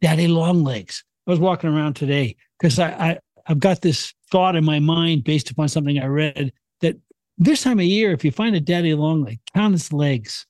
daddy 0.00 0.28
long 0.28 0.64
legs. 0.64 1.04
I 1.26 1.30
was 1.30 1.40
walking 1.40 1.70
around 1.70 1.94
today 1.94 2.36
because 2.58 2.78
I, 2.78 2.88
I 2.88 3.18
I've 3.46 3.60
got 3.60 3.80
this 3.80 4.14
thought 4.30 4.56
in 4.56 4.64
my 4.64 4.78
mind 4.78 5.24
based 5.24 5.50
upon 5.50 5.68
something 5.68 5.98
I 5.98 6.06
read 6.06 6.52
that 6.80 6.96
this 7.38 7.62
time 7.62 7.78
of 7.78 7.84
year, 7.84 8.12
if 8.12 8.24
you 8.24 8.30
find 8.30 8.54
a 8.54 8.60
daddy 8.60 8.94
long 8.94 9.24
leg, 9.24 9.40
count 9.54 9.74
its 9.74 9.92
legs. 9.92 10.46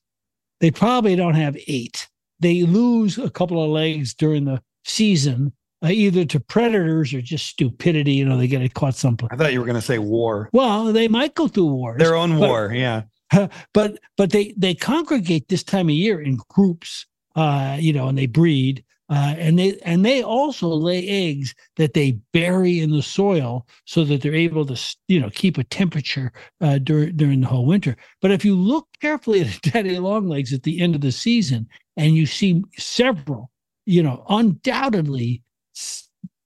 They 0.59 0.71
probably 0.71 1.15
don't 1.15 1.35
have 1.35 1.57
eight. 1.67 2.09
They 2.41 2.63
lose 2.63 3.17
a 3.17 3.29
couple 3.29 3.63
of 3.63 3.69
legs 3.69 4.13
during 4.13 4.43
the 4.43 4.61
season, 4.83 5.53
uh, 5.81 5.87
either 5.87 6.25
to 6.25 6.39
predators 6.39 7.13
or 7.13 7.21
just 7.21 7.47
stupidity. 7.47 8.13
You 8.13 8.25
know, 8.25 8.37
they 8.37 8.47
get 8.47 8.61
it 8.61 8.73
caught 8.73 8.95
someplace. 8.95 9.29
I 9.31 9.37
thought 9.37 9.53
you 9.53 9.59
were 9.59 9.65
going 9.65 9.75
to 9.75 9.81
say 9.81 9.99
war. 9.99 10.49
Well, 10.51 10.91
they 10.91 11.07
might 11.07 11.35
go 11.35 11.47
through 11.47 11.67
wars. 11.67 11.99
Their 11.99 12.15
own 12.15 12.37
war, 12.37 12.73
yeah. 12.73 13.03
but 13.73 13.99
but 14.17 14.31
they 14.31 14.53
they 14.57 14.73
congregate 14.73 15.47
this 15.47 15.63
time 15.63 15.89
of 15.89 15.95
year 15.95 16.21
in 16.21 16.39
groups, 16.49 17.05
uh, 17.35 17.77
you 17.79 17.93
know, 17.93 18.07
and 18.07 18.17
they 18.17 18.27
breed. 18.27 18.83
Uh, 19.11 19.33
and 19.39 19.57
they 19.57 19.75
and 19.85 20.05
they 20.05 20.21
also 20.21 20.67
lay 20.67 21.07
eggs 21.07 21.55
that 21.77 21.95
they 21.95 22.11
bury 22.31 22.79
in 22.79 22.91
the 22.91 23.01
soil 23.01 23.65
so 23.85 24.03
that 24.03 24.21
they're 24.21 24.35
able 24.35 24.63
to 24.63 24.79
you 25.07 25.19
know 25.19 25.31
keep 25.31 25.57
a 25.57 25.63
temperature 25.63 26.31
uh, 26.61 26.77
during 26.77 27.15
during 27.15 27.41
the 27.41 27.47
whole 27.47 27.65
winter. 27.65 27.97
But 28.21 28.29
if 28.29 28.45
you 28.45 28.55
look 28.55 28.87
carefully 29.01 29.41
at 29.41 29.57
a 29.57 29.71
daddy 29.71 29.97
longlegs 29.97 30.53
at 30.53 30.61
the 30.61 30.79
end 30.79 30.93
of 30.93 31.01
the 31.01 31.11
season, 31.11 31.67
and 31.97 32.15
you 32.15 32.27
see 32.27 32.63
several, 32.77 33.49
you 33.87 34.03
know, 34.03 34.23
undoubtedly, 34.29 35.41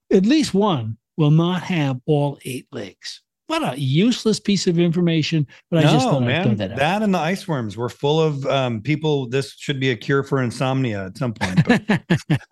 at 0.10 0.26
least 0.26 0.54
one 0.54 0.98
will 1.18 1.32
not 1.32 1.64
have 1.64 2.00
all 2.06 2.40
eight 2.46 2.68
legs 2.72 3.22
what 3.60 3.74
a 3.74 3.80
useless 3.80 4.40
piece 4.40 4.68
of 4.68 4.80
information. 4.80 5.46
But 5.70 5.84
no, 5.84 5.90
I 5.90 5.94
just 5.94 6.08
thought 6.08 6.22
man, 6.22 6.42
I'd 6.42 6.44
throw 6.44 6.56
that 6.56 6.72
out. 6.72 6.78
That 6.78 7.02
and 7.04 7.14
the 7.14 7.20
ice 7.20 7.48
worms 7.48 7.78
were 7.78 7.90
full 7.90 8.22
of 8.22 8.46
um, 8.48 8.82
people. 8.82 9.28
This 9.30 9.54
should 9.58 9.80
be 9.80 9.92
a 9.92 9.96
cure 9.96 10.24
for 10.24 10.42
insomnia 10.42 11.06
at 11.06 11.18
some 11.18 11.34
point. 11.34 11.66
But, 11.66 12.02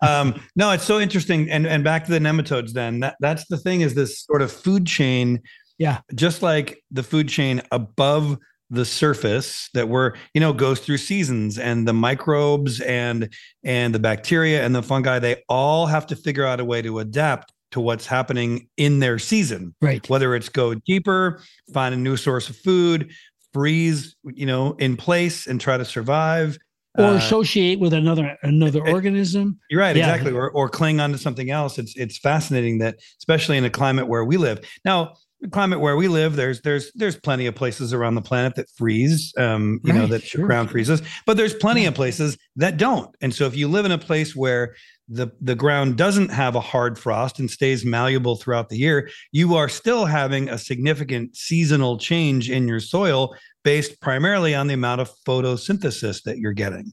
um, 0.00 0.40
no, 0.54 0.70
it's 0.70 0.84
so 0.84 1.00
interesting. 1.00 1.50
And 1.50 1.66
and 1.66 1.82
back 1.82 2.04
to 2.06 2.12
the 2.12 2.18
nematodes. 2.18 2.72
Then 2.72 3.00
that 3.00 3.16
that's 3.20 3.46
the 3.48 3.56
thing 3.56 3.80
is 3.80 3.94
this 3.94 4.22
sort 4.22 4.42
of 4.42 4.52
food 4.52 4.86
chain. 4.86 5.40
Yeah, 5.78 6.00
just 6.14 6.42
like 6.42 6.82
the 6.90 7.02
food 7.02 7.28
chain 7.28 7.62
above 7.72 8.38
the 8.70 8.84
surface 8.86 9.68
that 9.74 9.88
we're 9.88 10.14
you 10.32 10.40
know 10.40 10.52
goes 10.52 10.80
through 10.80 10.96
seasons 10.96 11.58
and 11.58 11.86
the 11.86 11.92
microbes 11.92 12.80
and 12.80 13.28
and 13.64 13.94
the 13.94 13.98
bacteria 13.98 14.64
and 14.64 14.74
the 14.74 14.82
fungi 14.82 15.18
they 15.18 15.42
all 15.46 15.84
have 15.84 16.06
to 16.06 16.16
figure 16.16 16.46
out 16.46 16.58
a 16.58 16.64
way 16.64 16.80
to 16.80 16.98
adapt 16.98 17.51
to 17.72 17.80
what's 17.80 18.06
happening 18.06 18.68
in 18.76 19.00
their 19.00 19.18
season. 19.18 19.74
Right. 19.80 20.08
Whether 20.08 20.34
it's 20.34 20.48
go 20.48 20.74
deeper, 20.74 21.42
find 21.72 21.94
a 21.94 21.98
new 21.98 22.16
source 22.16 22.48
of 22.48 22.56
food, 22.56 23.10
freeze, 23.52 24.16
you 24.24 24.46
know, 24.46 24.74
in 24.78 24.96
place 24.96 25.46
and 25.46 25.60
try 25.60 25.76
to 25.76 25.84
survive. 25.84 26.58
Or 26.98 27.04
uh, 27.04 27.14
associate 27.14 27.80
with 27.80 27.94
another 27.94 28.36
another 28.42 28.84
it, 28.84 28.92
organism. 28.92 29.58
You're 29.70 29.80
right, 29.80 29.96
yeah. 29.96 30.10
exactly. 30.10 30.32
Or 30.32 30.50
or 30.50 30.68
cling 30.68 31.00
onto 31.00 31.16
something 31.16 31.50
else. 31.50 31.78
It's 31.78 31.96
it's 31.96 32.18
fascinating 32.18 32.78
that, 32.78 32.96
especially 33.18 33.56
in 33.56 33.64
a 33.64 33.70
climate 33.70 34.08
where 34.08 34.24
we 34.24 34.36
live. 34.36 34.60
Now, 34.84 35.14
climate 35.50 35.80
where 35.80 35.96
we 35.96 36.08
live, 36.08 36.36
there's 36.36 36.60
there's 36.62 36.92
there's 36.94 37.16
plenty 37.16 37.46
of 37.46 37.54
places 37.54 37.92
around 37.92 38.14
the 38.14 38.22
planet 38.22 38.54
that 38.56 38.68
freeze, 38.76 39.32
um, 39.36 39.80
you 39.84 39.92
right, 39.92 39.98
know, 40.00 40.06
that 40.06 40.22
sure. 40.22 40.42
the 40.42 40.46
ground 40.46 40.70
freezes, 40.70 41.02
but 41.26 41.36
there's 41.36 41.54
plenty 41.54 41.86
of 41.86 41.94
places 41.94 42.36
that 42.56 42.76
don't. 42.76 43.14
And 43.20 43.34
so 43.34 43.46
if 43.46 43.56
you 43.56 43.68
live 43.68 43.84
in 43.84 43.92
a 43.92 43.98
place 43.98 44.36
where 44.36 44.74
the 45.08 45.28
the 45.40 45.54
ground 45.54 45.96
doesn't 45.96 46.30
have 46.30 46.54
a 46.54 46.60
hard 46.60 46.98
frost 46.98 47.38
and 47.38 47.50
stays 47.50 47.84
malleable 47.84 48.36
throughout 48.36 48.68
the 48.68 48.78
year, 48.78 49.10
you 49.32 49.54
are 49.56 49.68
still 49.68 50.04
having 50.04 50.48
a 50.48 50.58
significant 50.58 51.36
seasonal 51.36 51.98
change 51.98 52.50
in 52.50 52.68
your 52.68 52.80
soil 52.80 53.34
based 53.64 54.00
primarily 54.00 54.54
on 54.54 54.66
the 54.66 54.74
amount 54.74 55.00
of 55.00 55.10
photosynthesis 55.26 56.22
that 56.22 56.38
you're 56.38 56.52
getting. 56.52 56.92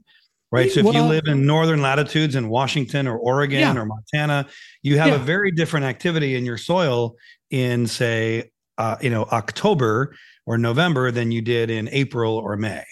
Right. 0.52 0.72
So 0.72 0.80
if 0.80 0.88
well, 0.88 0.96
you 0.96 1.04
live 1.04 1.26
in 1.28 1.46
northern 1.46 1.80
latitudes 1.80 2.36
in 2.36 2.50
Washington 2.50 3.08
or 3.08 3.20
Oregon 3.20 3.60
yeah. 3.60 3.78
or 3.78 3.86
Montana, 3.86 4.48
you 4.82 4.98
have 4.98 5.10
yeah. 5.10 5.16
a 5.16 5.20
very 5.20 5.52
different 5.52 5.86
activity 5.86 6.36
in 6.36 6.44
your 6.44 6.58
soil 6.58 7.16
in 7.52 7.88
say 7.88 8.52
uh, 8.78 8.98
you 9.02 9.10
know 9.10 9.26
October 9.26 10.16
or 10.46 10.58
November 10.58 11.12
than 11.12 11.32
you 11.32 11.42
did 11.42 11.70
in 11.70 11.90
April 11.90 12.38
or 12.38 12.58
May. 12.58 12.84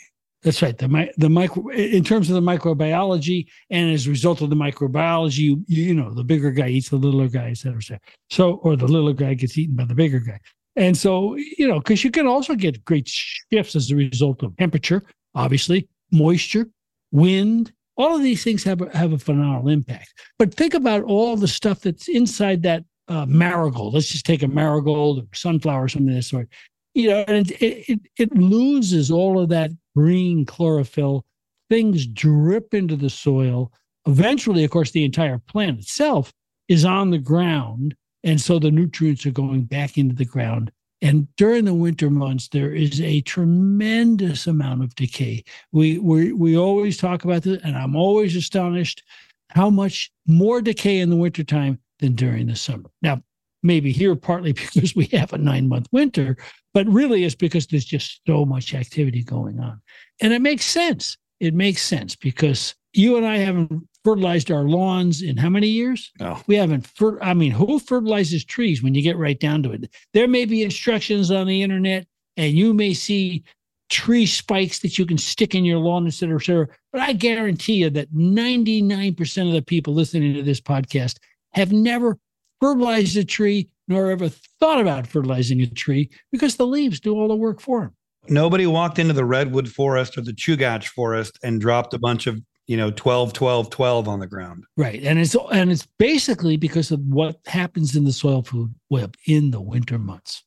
That's 0.43 0.61
right. 0.61 0.77
The 0.77 1.11
the 1.17 1.29
micro 1.29 1.69
in 1.69 2.03
terms 2.03 2.29
of 2.29 2.35
the 2.35 2.41
microbiology, 2.41 3.47
and 3.69 3.91
as 3.91 4.05
a 4.05 4.11
result 4.11 4.41
of 4.41 4.49
the 4.49 4.55
microbiology, 4.55 5.39
you, 5.39 5.63
you 5.67 5.93
know 5.93 6.13
the 6.13 6.23
bigger 6.23 6.51
guy 6.51 6.69
eats 6.69 6.89
the 6.89 6.95
littler 6.95 7.27
guy, 7.27 7.49
et 7.49 7.57
cetera, 7.57 7.77
et 7.77 7.83
cetera. 7.83 7.99
So, 8.29 8.53
or 8.63 8.75
the 8.75 8.87
littler 8.87 9.13
guy 9.13 9.33
gets 9.33 9.57
eaten 9.57 9.75
by 9.75 9.85
the 9.85 9.95
bigger 9.95 10.19
guy, 10.19 10.39
and 10.75 10.95
so 10.95 11.35
you 11.35 11.67
know 11.67 11.79
because 11.79 12.03
you 12.03 12.11
can 12.11 12.27
also 12.27 12.53
get 12.53 12.85
great 12.85 13.07
shifts 13.07 13.75
as 13.75 13.89
a 13.89 13.95
result 13.95 14.43
of 14.43 14.55
temperature, 14.57 15.03
obviously, 15.33 15.89
moisture, 16.11 16.67
wind. 17.11 17.73
All 17.97 18.15
of 18.15 18.21
these 18.21 18.43
things 18.43 18.63
have 18.63 18.79
have 18.93 19.13
a 19.13 19.17
phenomenal 19.17 19.69
impact. 19.69 20.13
But 20.37 20.53
think 20.53 20.75
about 20.75 21.03
all 21.03 21.35
the 21.35 21.47
stuff 21.47 21.81
that's 21.81 22.07
inside 22.07 22.61
that 22.61 22.83
uh, 23.07 23.25
marigold. 23.25 23.93
Let's 23.93 24.09
just 24.09 24.25
take 24.25 24.43
a 24.43 24.47
marigold 24.47 25.19
or 25.19 25.27
sunflower, 25.33 25.85
or 25.85 25.87
something 25.87 26.09
of 26.09 26.15
this 26.15 26.27
sort 26.27 26.49
you 26.97 27.09
know, 27.09 27.23
and 27.27 27.51
it, 27.51 27.87
it, 27.87 27.99
it 28.17 28.35
loses 28.35 29.11
all 29.11 29.39
of 29.39 29.49
that 29.49 29.69
green 29.95 30.45
chlorophyll. 30.45 31.25
Things 31.69 32.07
drip 32.07 32.73
into 32.73 32.95
the 32.95 33.11
soil. 33.11 33.71
Eventually, 34.07 34.63
of 34.63 34.71
course, 34.71 34.89
the 34.89 35.05
entire 35.05 35.37
plant 35.37 35.77
itself 35.77 36.33
is 36.67 36.85
on 36.85 37.11
the 37.11 37.19
ground. 37.19 37.93
And 38.23 38.41
so 38.41 38.57
the 38.57 38.71
nutrients 38.71 39.27
are 39.27 39.31
going 39.31 39.65
back 39.65 39.99
into 39.99 40.15
the 40.15 40.25
ground. 40.25 40.71
And 41.03 41.27
during 41.35 41.65
the 41.65 41.73
winter 41.75 42.09
months, 42.09 42.47
there 42.47 42.73
is 42.73 42.99
a 42.99 43.21
tremendous 43.21 44.47
amount 44.47 44.83
of 44.83 44.95
decay. 44.95 45.43
We 45.71 45.99
we 45.99 46.31
we 46.31 46.57
always 46.57 46.97
talk 46.97 47.23
about 47.23 47.43
this, 47.43 47.61
and 47.63 47.77
I'm 47.77 47.95
always 47.95 48.35
astonished 48.35 49.03
how 49.49 49.69
much 49.69 50.11
more 50.25 50.59
decay 50.59 50.97
in 50.99 51.11
the 51.11 51.15
wintertime 51.15 51.77
than 51.99 52.13
during 52.13 52.47
the 52.47 52.55
summer. 52.55 52.89
Now, 53.01 53.21
maybe 53.63 53.91
here 53.91 54.15
partly 54.15 54.53
because 54.53 54.95
we 54.95 55.05
have 55.07 55.33
a 55.33 55.37
nine 55.37 55.67
month 55.67 55.87
winter, 55.91 56.37
but 56.73 56.87
really 56.87 57.23
it's 57.23 57.35
because 57.35 57.67
there's 57.67 57.85
just 57.85 58.21
so 58.27 58.45
much 58.45 58.73
activity 58.73 59.23
going 59.23 59.59
on. 59.59 59.81
And 60.21 60.33
it 60.33 60.41
makes 60.41 60.65
sense. 60.65 61.17
It 61.39 61.53
makes 61.53 61.83
sense 61.83 62.15
because 62.15 62.75
you 62.93 63.17
and 63.17 63.25
I 63.25 63.37
haven't 63.37 63.87
fertilized 64.03 64.51
our 64.51 64.63
lawns 64.63 65.21
in 65.21 65.37
how 65.37 65.49
many 65.49 65.67
years? 65.67 66.11
Oh. 66.19 66.41
We 66.47 66.55
haven't. 66.55 66.87
Fer- 66.87 67.21
I 67.21 67.33
mean, 67.33 67.51
who 67.51 67.77
fertilizes 67.77 68.45
trees 68.45 68.81
when 68.81 68.95
you 68.95 69.01
get 69.01 69.17
right 69.17 69.39
down 69.39 69.61
to 69.63 69.71
it? 69.71 69.93
There 70.13 70.27
may 70.27 70.45
be 70.45 70.63
instructions 70.63 71.29
on 71.29 71.45
the 71.45 71.61
internet, 71.61 72.07
and 72.37 72.53
you 72.53 72.73
may 72.73 72.93
see 72.93 73.43
tree 73.89 74.25
spikes 74.25 74.79
that 74.79 74.97
you 74.97 75.05
can 75.05 75.17
stick 75.17 75.55
in 75.55 75.63
your 75.65 75.79
lawn, 75.79 76.07
et 76.07 76.13
cetera, 76.13 76.37
et 76.37 76.43
cetera. 76.43 76.67
But 76.91 77.01
I 77.01 77.13
guarantee 77.13 77.75
you 77.75 77.89
that 77.91 78.13
99% 78.13 79.47
of 79.47 79.53
the 79.53 79.61
people 79.61 79.93
listening 79.93 80.33
to 80.33 80.43
this 80.43 80.61
podcast 80.61 81.17
have 81.53 81.71
never 81.71 82.17
fertilized 82.59 83.17
a 83.17 83.23
tree 83.23 83.69
nor 83.87 84.11
ever 84.11 84.29
thought 84.29 84.81
about 84.81 85.07
fertilizing 85.07 85.61
a 85.61 85.67
tree 85.67 86.09
because 86.31 86.55
the 86.55 86.67
leaves 86.67 86.99
do 86.99 87.15
all 87.15 87.27
the 87.27 87.35
work 87.35 87.61
for 87.61 87.81
them. 87.81 87.93
Nobody 88.29 88.67
walked 88.67 88.99
into 88.99 89.13
the 89.13 89.25
redwood 89.25 89.69
forest 89.69 90.17
or 90.17 90.21
the 90.21 90.33
chugach 90.33 90.87
forest 90.87 91.39
and 91.43 91.61
dropped 91.61 91.93
a 91.93 91.99
bunch 91.99 92.27
of 92.27 92.41
you 92.65 92.75
know 92.75 92.91
12 92.91 93.31
12 93.31 93.69
12 93.69 94.07
on 94.07 94.19
the 94.19 94.27
ground. 94.27 94.65
Right 94.75 95.01
and 95.03 95.19
it's 95.19 95.35
and 95.51 95.71
it's 95.71 95.87
basically 95.97 96.57
because 96.57 96.91
of 96.91 96.99
what 97.01 97.37
happens 97.45 97.95
in 97.95 98.03
the 98.03 98.11
soil 98.11 98.43
food 98.43 98.73
web 98.89 99.15
in 99.25 99.51
the 99.51 99.61
winter 99.61 99.97
months. 99.97 100.43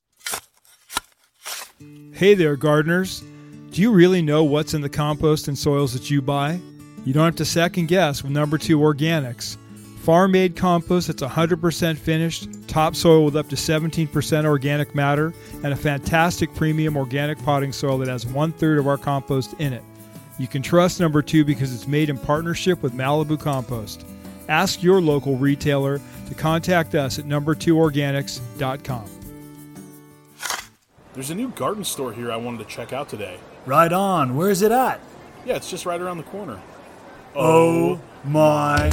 Hey 2.13 2.35
there 2.35 2.55
gardeners. 2.55 3.23
Do 3.71 3.81
you 3.81 3.91
really 3.91 4.21
know 4.21 4.43
what's 4.43 4.73
in 4.73 4.81
the 4.81 4.89
compost 4.89 5.47
and 5.47 5.57
soils 5.57 5.93
that 5.93 6.11
you 6.11 6.21
buy? 6.21 6.59
You 7.05 7.13
don't 7.13 7.25
have 7.25 7.37
to 7.37 7.45
second 7.45 7.87
guess 7.87 8.21
with 8.21 8.31
number 8.31 8.59
two 8.59 8.77
organics 8.77 9.57
Farm 10.01 10.31
made 10.31 10.55
compost 10.55 11.07
that's 11.07 11.21
100% 11.21 11.95
finished, 11.95 12.49
topsoil 12.67 13.23
with 13.23 13.35
up 13.35 13.47
to 13.49 13.55
17% 13.55 14.45
organic 14.45 14.95
matter, 14.95 15.31
and 15.63 15.67
a 15.67 15.75
fantastic 15.75 16.51
premium 16.55 16.97
organic 16.97 17.37
potting 17.43 17.71
soil 17.71 17.99
that 17.99 18.07
has 18.07 18.25
one 18.25 18.51
third 18.51 18.79
of 18.79 18.87
our 18.87 18.97
compost 18.97 19.53
in 19.59 19.73
it. 19.73 19.83
You 20.39 20.47
can 20.47 20.63
trust 20.63 20.99
number 20.99 21.21
two 21.21 21.45
because 21.45 21.71
it's 21.71 21.87
made 21.87 22.09
in 22.09 22.17
partnership 22.17 22.81
with 22.81 22.93
Malibu 22.93 23.39
Compost. 23.39 24.03
Ask 24.49 24.81
your 24.81 25.01
local 25.01 25.35
retailer 25.37 26.01
to 26.27 26.33
contact 26.33 26.95
us 26.95 27.19
at 27.19 27.25
number2organics.com. 27.25 29.05
There's 31.13 31.29
a 31.29 31.35
new 31.35 31.49
garden 31.49 31.83
store 31.83 32.11
here 32.11 32.31
I 32.31 32.37
wanted 32.37 32.67
to 32.67 32.75
check 32.75 32.91
out 32.91 33.07
today. 33.07 33.37
Right 33.67 33.93
on. 33.93 34.35
Where's 34.35 34.63
it 34.63 34.71
at? 34.71 34.99
Yeah, 35.45 35.57
it's 35.57 35.69
just 35.69 35.85
right 35.85 36.01
around 36.01 36.17
the 36.17 36.23
corner. 36.23 36.59
Oh, 37.35 37.99
oh 37.99 38.01
my. 38.23 38.89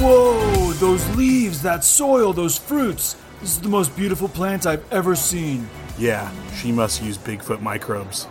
Whoa, 0.00 0.72
those 0.74 1.16
leaves, 1.16 1.60
that 1.62 1.82
soil, 1.82 2.32
those 2.32 2.56
fruits. 2.56 3.16
This 3.40 3.50
is 3.50 3.60
the 3.60 3.68
most 3.68 3.96
beautiful 3.96 4.28
plant 4.28 4.64
I've 4.64 4.84
ever 4.92 5.16
seen. 5.16 5.68
Yeah, 5.98 6.30
she 6.54 6.70
must 6.70 7.02
use 7.02 7.18
Bigfoot 7.18 7.60
microbes. 7.60 8.28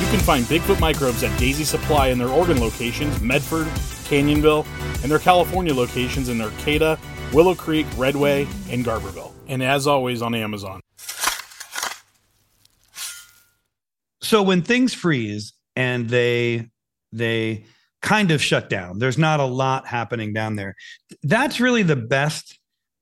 You 0.00 0.06
can 0.06 0.20
find 0.20 0.46
Bigfoot 0.46 0.80
microbes 0.80 1.22
at 1.22 1.38
Daisy 1.38 1.64
Supply 1.64 2.08
in 2.08 2.18
their 2.18 2.28
Oregon 2.28 2.58
locations, 2.60 3.20
Medford, 3.20 3.66
Canyonville, 4.08 4.66
and 5.02 5.12
their 5.12 5.18
California 5.18 5.74
locations 5.74 6.30
in 6.30 6.40
Arcata, 6.40 6.98
Willow 7.34 7.54
Creek, 7.54 7.86
Redway, 7.98 8.48
and 8.70 8.82
Garberville. 8.82 9.32
And 9.48 9.62
as 9.62 9.86
always 9.86 10.22
on 10.22 10.34
Amazon. 10.34 10.80
So 14.22 14.42
when 14.42 14.62
things 14.62 14.94
freeze 14.94 15.52
and 15.76 16.08
they 16.08 16.70
they 17.12 17.64
kind 18.02 18.30
of 18.30 18.42
shut 18.42 18.70
down. 18.70 18.98
There's 18.98 19.18
not 19.18 19.40
a 19.40 19.44
lot 19.44 19.86
happening 19.86 20.32
down 20.32 20.56
there. 20.56 20.74
That's 21.22 21.60
really 21.60 21.82
the 21.82 21.96
best 21.96 22.58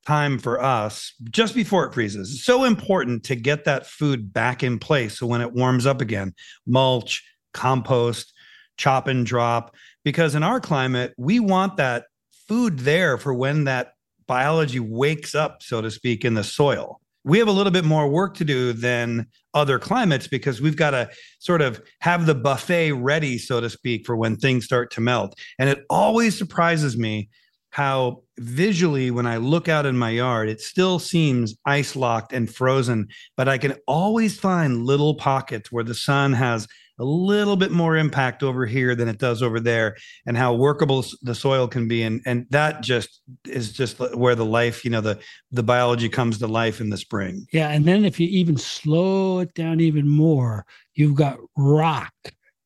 time 0.07 0.39
for 0.39 0.63
us 0.63 1.13
just 1.31 1.55
before 1.55 1.85
it 1.87 1.95
freezes. 1.95 2.33
It's 2.33 2.45
so 2.45 2.65
important 2.65 3.25
to 3.25 3.37
get 3.37 3.65
that 3.65 3.87
food 3.87 4.33
back 4.33 4.63
in 4.63 4.79
place 4.79 5.19
so 5.19 5.27
when 5.27 5.41
it 5.43 5.53
warms 5.53 5.87
up 5.87 6.01
again, 6.01 6.35
mulch, 6.67 7.23
compost, 7.53 8.33
chop 8.77 9.07
and 9.07 9.27
drop 9.27 9.75
because 10.05 10.35
in 10.35 10.43
our 10.43 10.61
climate, 10.61 11.13
we 11.19 11.41
want 11.41 11.77
that 11.77 12.07
food 12.49 12.79
there 12.81 13.19
for 13.19 13.35
when 13.35 13.65
that 13.65 13.93
biology 14.27 14.81
wakes 14.81 15.35
up 15.35 15.63
so 15.63 15.81
to 15.81 15.91
speak 15.91 16.25
in 16.25 16.35
the 16.35 16.45
soil 16.45 17.01
we 17.29 17.39
have 17.39 17.49
a 17.49 17.53
little 17.53 17.71
bit 17.71 17.85
more 17.85 18.09
work 18.09 18.35
to 18.37 18.45
do 18.45 18.73
than 18.73 19.27
other 19.53 19.79
climates 19.79 20.27
because 20.27 20.61
we've 20.61 20.77
got 20.77 20.91
to 20.91 21.11
sort 21.39 21.61
of 21.61 21.83
have 22.01 22.25
the 22.25 22.35
buffet 22.35 22.93
ready, 22.93 23.37
so 23.37 23.61
to 23.61 23.69
speak, 23.69 24.07
for 24.07 24.17
when 24.17 24.37
things 24.37 24.65
start 24.65 24.91
to 24.93 25.01
melt. 25.03 25.39
And 25.59 25.69
it 25.69 25.85
always 25.91 26.37
surprises 26.37 26.97
me 26.97 27.29
how 27.71 28.23
visually, 28.39 29.11
when 29.11 29.27
I 29.27 29.37
look 29.37 29.69
out 29.69 29.85
in 29.85 29.99
my 29.99 30.09
yard, 30.11 30.49
it 30.49 30.61
still 30.61 30.99
seems 30.99 31.55
ice 31.67 31.95
locked 31.95 32.33
and 32.33 32.53
frozen, 32.53 33.09
but 33.37 33.47
I 33.47 33.59
can 33.59 33.75
always 33.87 34.39
find 34.41 34.87
little 34.87 35.15
pockets 35.15 35.71
where 35.71 35.85
the 35.85 35.95
sun 35.95 36.33
has 36.33 36.67
a 36.99 37.05
little 37.05 37.57
bit 37.57 37.71
more 37.71 37.97
impact 37.97 38.43
over 38.43 38.67
here 38.67 38.95
than 38.95 39.09
it 39.09 39.19
does 39.19 39.43
over 39.43 39.61
there 39.61 39.97
and 40.27 40.37
how 40.37 40.55
workable 40.55 41.05
the 41.23 41.35
soil 41.35 41.69
can 41.69 41.87
be 41.89 42.03
and 42.03 42.21
and 42.27 42.47
that 42.51 42.83
just 42.83 43.21
is 43.47 43.73
just 43.73 43.99
where 44.15 44.35
the 44.35 44.45
life 44.45 44.85
you 44.85 44.91
know 44.91 45.01
the 45.01 45.19
the 45.51 45.63
biology 45.63 46.09
comes 46.09 46.39
to 46.39 46.47
life 46.47 46.81
in 46.81 46.91
the 46.91 46.97
spring 46.97 47.47
yeah 47.53 47.69
and 47.69 47.85
then 47.85 48.05
if 48.05 48.19
you 48.19 48.29
even 48.29 48.57
slow 48.57 49.39
it 49.41 49.53
down 49.55 49.81
even 49.81 50.09
more 50.09 50.65
you've 50.95 51.15
got 51.15 51.39
rock 51.57 52.13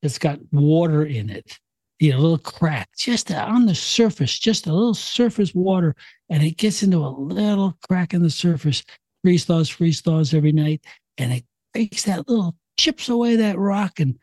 that's 0.00 0.18
got 0.18 0.38
water 0.52 1.04
in 1.04 1.30
it 1.30 1.58
you 2.02 2.10
know, 2.10 2.18
a 2.18 2.20
little 2.20 2.38
crack 2.38 2.88
just 2.98 3.30
on 3.30 3.66
the 3.66 3.76
surface, 3.76 4.36
just 4.36 4.66
a 4.66 4.72
little 4.72 4.92
surface 4.92 5.54
water, 5.54 5.94
and 6.28 6.42
it 6.42 6.56
gets 6.56 6.82
into 6.82 6.98
a 6.98 7.06
little 7.06 7.78
crack 7.88 8.12
in 8.12 8.22
the 8.22 8.28
surface. 8.28 8.82
Freeze 9.22 9.44
thaws, 9.44 9.68
freeze 9.68 10.00
thaws 10.00 10.34
every 10.34 10.50
night, 10.50 10.84
and 11.16 11.32
it 11.32 11.44
breaks 11.72 12.02
that 12.02 12.28
little 12.28 12.56
chips 12.82 13.08
away 13.08 13.36
that 13.36 13.58
rock, 13.58 14.00
and 14.00 14.18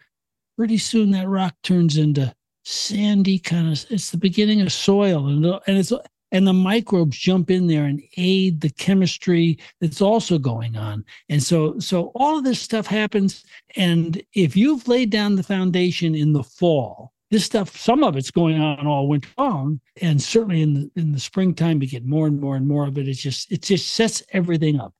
pretty 0.57 0.77
soon 0.77 1.11
that 1.11 1.29
rock 1.29 1.55
turns 1.63 1.95
into 1.95 2.35
sandy 2.65 3.39
kind 3.39 3.71
of. 3.71 3.85
It's 3.89 4.11
the 4.11 4.17
beginning 4.17 4.61
of 4.61 4.71
soil, 4.73 5.27
and 5.27 5.45
and 5.45 5.77
it's 5.77 5.93
and 6.31 6.45
the 6.45 6.53
microbes 6.53 7.17
jump 7.17 7.49
in 7.49 7.67
there 7.67 7.85
and 7.85 8.03
aid 8.17 8.59
the 8.61 8.69
chemistry 8.69 9.57
that's 9.81 10.01
also 10.01 10.37
going 10.37 10.75
on 10.75 11.03
and 11.29 11.41
so 11.41 11.79
so 11.79 12.11
all 12.13 12.37
of 12.37 12.43
this 12.43 12.59
stuff 12.59 12.85
happens 12.85 13.43
and 13.77 14.21
if 14.33 14.55
you've 14.55 14.87
laid 14.87 15.09
down 15.09 15.35
the 15.35 15.41
foundation 15.41 16.13
in 16.13 16.33
the 16.33 16.43
fall 16.43 17.13
this 17.31 17.45
stuff 17.45 17.75
some 17.75 18.03
of 18.03 18.15
it's 18.15 18.29
going 18.29 18.61
on 18.61 18.85
all 18.85 19.07
winter 19.07 19.29
long 19.39 19.79
and 20.03 20.21
certainly 20.21 20.61
in 20.61 20.73
the 20.75 20.91
in 20.95 21.11
the 21.11 21.19
springtime 21.19 21.81
you 21.81 21.89
get 21.89 22.05
more 22.05 22.27
and 22.27 22.39
more 22.39 22.55
and 22.55 22.67
more 22.67 22.87
of 22.87 22.99
it 22.99 23.07
it's 23.07 23.21
just 23.21 23.51
it 23.51 23.63
just 23.63 23.89
sets 23.89 24.21
everything 24.31 24.79
up 24.79 24.93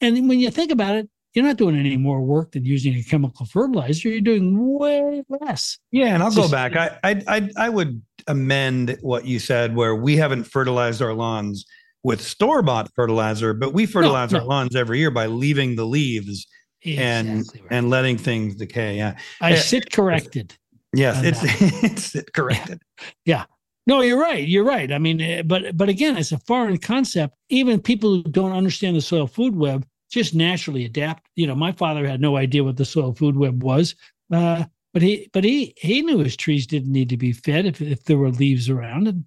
and 0.00 0.28
when 0.28 0.40
you 0.40 0.50
think 0.50 0.72
about 0.72 0.96
it 0.96 1.08
you're 1.34 1.44
not 1.44 1.56
doing 1.56 1.76
any 1.76 1.96
more 1.96 2.20
work 2.20 2.52
than 2.52 2.64
using 2.64 2.94
a 2.94 3.02
chemical 3.02 3.46
fertilizer. 3.46 4.08
You're 4.08 4.20
doing 4.20 4.78
way 4.78 5.22
less. 5.28 5.78
Yeah, 5.90 6.14
and 6.14 6.22
I'll 6.22 6.34
go 6.34 6.48
back. 6.48 6.74
I, 6.76 6.98
I 7.04 7.22
I 7.28 7.50
I 7.56 7.68
would 7.68 8.02
amend 8.26 8.98
what 9.02 9.26
you 9.26 9.38
said, 9.38 9.76
where 9.76 9.94
we 9.94 10.16
haven't 10.16 10.44
fertilized 10.44 11.02
our 11.02 11.14
lawns 11.14 11.66
with 12.02 12.20
store 12.20 12.62
bought 12.62 12.90
fertilizer, 12.94 13.52
but 13.52 13.72
we 13.72 13.86
fertilize 13.86 14.32
no, 14.32 14.38
no. 14.38 14.44
our 14.44 14.48
lawns 14.48 14.76
every 14.76 14.98
year 14.98 15.10
by 15.10 15.26
leaving 15.26 15.76
the 15.76 15.84
leaves 15.84 16.46
exactly 16.82 17.04
and 17.04 17.38
right. 17.38 17.62
and 17.70 17.90
letting 17.90 18.16
things 18.16 18.54
decay. 18.54 18.96
Yeah, 18.96 19.18
I 19.40 19.54
sit 19.56 19.92
corrected. 19.92 20.56
Yes, 20.94 21.22
it's 21.22 21.40
it's 21.84 22.14
it 22.14 22.32
corrected. 22.32 22.80
Yeah. 23.24 23.44
No, 23.86 24.02
you're 24.02 24.20
right. 24.20 24.46
You're 24.46 24.64
right. 24.64 24.92
I 24.92 24.98
mean, 24.98 25.20
eh, 25.20 25.42
but 25.42 25.76
but 25.76 25.88
again, 25.88 26.18
it's 26.18 26.32
a 26.32 26.38
foreign 26.40 26.76
concept. 26.78 27.34
Even 27.48 27.80
people 27.80 28.10
who 28.10 28.22
don't 28.22 28.52
understand 28.52 28.96
the 28.96 29.00
soil 29.00 29.26
food 29.26 29.56
web 29.56 29.86
just 30.10 30.34
naturally 30.34 30.84
adapt. 30.84 31.28
You 31.34 31.46
know, 31.46 31.54
my 31.54 31.72
father 31.72 32.06
had 32.06 32.20
no 32.20 32.36
idea 32.36 32.64
what 32.64 32.76
the 32.76 32.84
soil 32.84 33.14
food 33.14 33.36
web 33.36 33.62
was, 33.62 33.94
uh, 34.32 34.64
but 34.92 35.02
he 35.02 35.28
but 35.32 35.44
he 35.44 35.74
he 35.76 36.02
knew 36.02 36.18
his 36.18 36.36
trees 36.36 36.66
didn't 36.66 36.92
need 36.92 37.08
to 37.10 37.16
be 37.16 37.32
fed 37.32 37.66
if 37.66 37.80
if 37.80 38.04
there 38.04 38.18
were 38.18 38.30
leaves 38.30 38.70
around, 38.70 39.06
and 39.08 39.24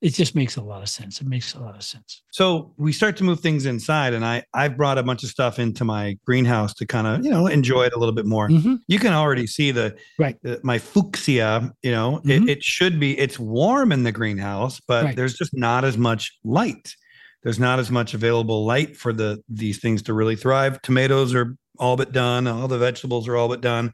it 0.00 0.14
just 0.14 0.34
makes 0.34 0.56
a 0.56 0.62
lot 0.62 0.82
of 0.82 0.88
sense. 0.88 1.20
It 1.20 1.26
makes 1.26 1.54
a 1.54 1.60
lot 1.60 1.74
of 1.74 1.82
sense. 1.82 2.22
So 2.30 2.72
we 2.78 2.90
start 2.92 3.16
to 3.18 3.24
move 3.24 3.40
things 3.40 3.66
inside, 3.66 4.14
and 4.14 4.24
I 4.24 4.44
I've 4.54 4.76
brought 4.76 4.98
a 4.98 5.02
bunch 5.02 5.22
of 5.22 5.28
stuff 5.28 5.58
into 5.58 5.84
my 5.84 6.16
greenhouse 6.24 6.72
to 6.74 6.86
kind 6.86 7.06
of 7.06 7.24
you 7.24 7.30
know 7.30 7.46
enjoy 7.46 7.84
it 7.84 7.92
a 7.92 7.98
little 7.98 8.14
bit 8.14 8.26
more. 8.26 8.48
Mm-hmm. 8.48 8.76
You 8.86 8.98
can 8.98 9.12
already 9.12 9.46
see 9.46 9.72
the 9.72 9.96
right 10.18 10.36
the, 10.42 10.60
my 10.62 10.78
fuchsia. 10.78 11.72
You 11.82 11.90
know, 11.90 12.20
mm-hmm. 12.24 12.48
it, 12.48 12.58
it, 12.58 12.64
should 12.64 12.98
be 12.98 13.18
it's 13.18 13.38
warm 13.38 13.92
in 13.92 14.04
the 14.04 14.12
greenhouse, 14.12 14.80
but 14.80 15.04
right. 15.04 15.16
there's 15.16 15.34
just 15.34 15.54
not 15.54 15.84
as 15.84 15.98
much 15.98 16.32
light 16.44 16.94
there's 17.42 17.58
not 17.58 17.78
as 17.78 17.90
much 17.90 18.14
available 18.14 18.64
light 18.64 18.96
for 18.96 19.12
the 19.12 19.42
these 19.48 19.78
things 19.78 20.02
to 20.02 20.14
really 20.14 20.36
thrive. 20.36 20.80
Tomatoes 20.82 21.34
are 21.34 21.56
all 21.78 21.96
but 21.96 22.12
done. 22.12 22.46
All 22.46 22.68
the 22.68 22.78
vegetables 22.78 23.26
are 23.28 23.36
all 23.36 23.48
but 23.48 23.60
done. 23.60 23.92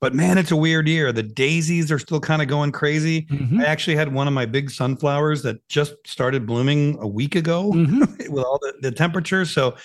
But 0.00 0.14
man, 0.14 0.36
it's 0.36 0.50
a 0.50 0.56
weird 0.56 0.86
year. 0.86 1.12
The 1.12 1.22
daisies 1.22 1.90
are 1.90 1.98
still 1.98 2.20
kind 2.20 2.42
of 2.42 2.48
going 2.48 2.72
crazy. 2.72 3.22
Mm-hmm. 3.22 3.60
I 3.60 3.64
actually 3.64 3.96
had 3.96 4.12
one 4.12 4.28
of 4.28 4.34
my 4.34 4.44
big 4.44 4.70
sunflowers 4.70 5.42
that 5.44 5.66
just 5.68 5.94
started 6.04 6.46
blooming 6.46 6.98
a 7.00 7.08
week 7.08 7.34
ago 7.34 7.72
mm-hmm. 7.72 8.00
with 8.30 8.44
all 8.44 8.58
the, 8.60 8.74
the 8.82 8.92
temperatures. 8.92 9.50
So 9.50 9.76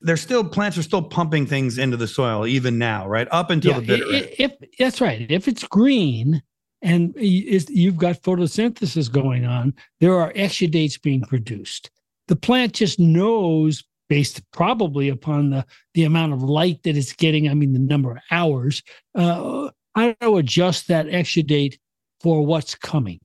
there's 0.00 0.20
still 0.20 0.42
plants 0.42 0.76
are 0.76 0.82
still 0.82 1.02
pumping 1.02 1.46
things 1.46 1.78
into 1.78 1.96
the 1.96 2.08
soil 2.08 2.48
even 2.48 2.78
now, 2.78 3.06
right? 3.06 3.28
Up 3.30 3.50
until 3.50 3.74
yeah, 3.74 3.80
the 3.80 3.86
bitter. 3.86 4.04
If, 4.08 4.40
if, 4.40 4.52
that's 4.76 5.00
right. 5.00 5.30
If 5.30 5.46
it's 5.46 5.62
green 5.62 6.42
and 6.82 7.14
you've 7.16 7.98
got 7.98 8.22
photosynthesis 8.22 9.12
going 9.12 9.44
on, 9.44 9.74
there 10.00 10.18
are 10.18 10.32
exudates 10.32 11.00
being 11.00 11.20
produced 11.20 11.90
the 12.30 12.36
plant 12.36 12.72
just 12.72 12.98
knows 12.98 13.84
based 14.08 14.40
probably 14.52 15.10
upon 15.10 15.50
the 15.50 15.66
the 15.92 16.04
amount 16.04 16.32
of 16.32 16.42
light 16.42 16.82
that 16.84 16.96
it's 16.96 17.12
getting 17.12 17.48
i 17.48 17.54
mean 17.54 17.74
the 17.74 17.78
number 17.78 18.12
of 18.12 18.18
hours 18.30 18.82
uh, 19.14 19.68
how 19.94 20.12
to 20.20 20.36
adjust 20.36 20.88
that 20.88 21.06
exudate 21.06 21.78
for 22.20 22.44
what's 22.44 22.74
coming. 22.74 23.18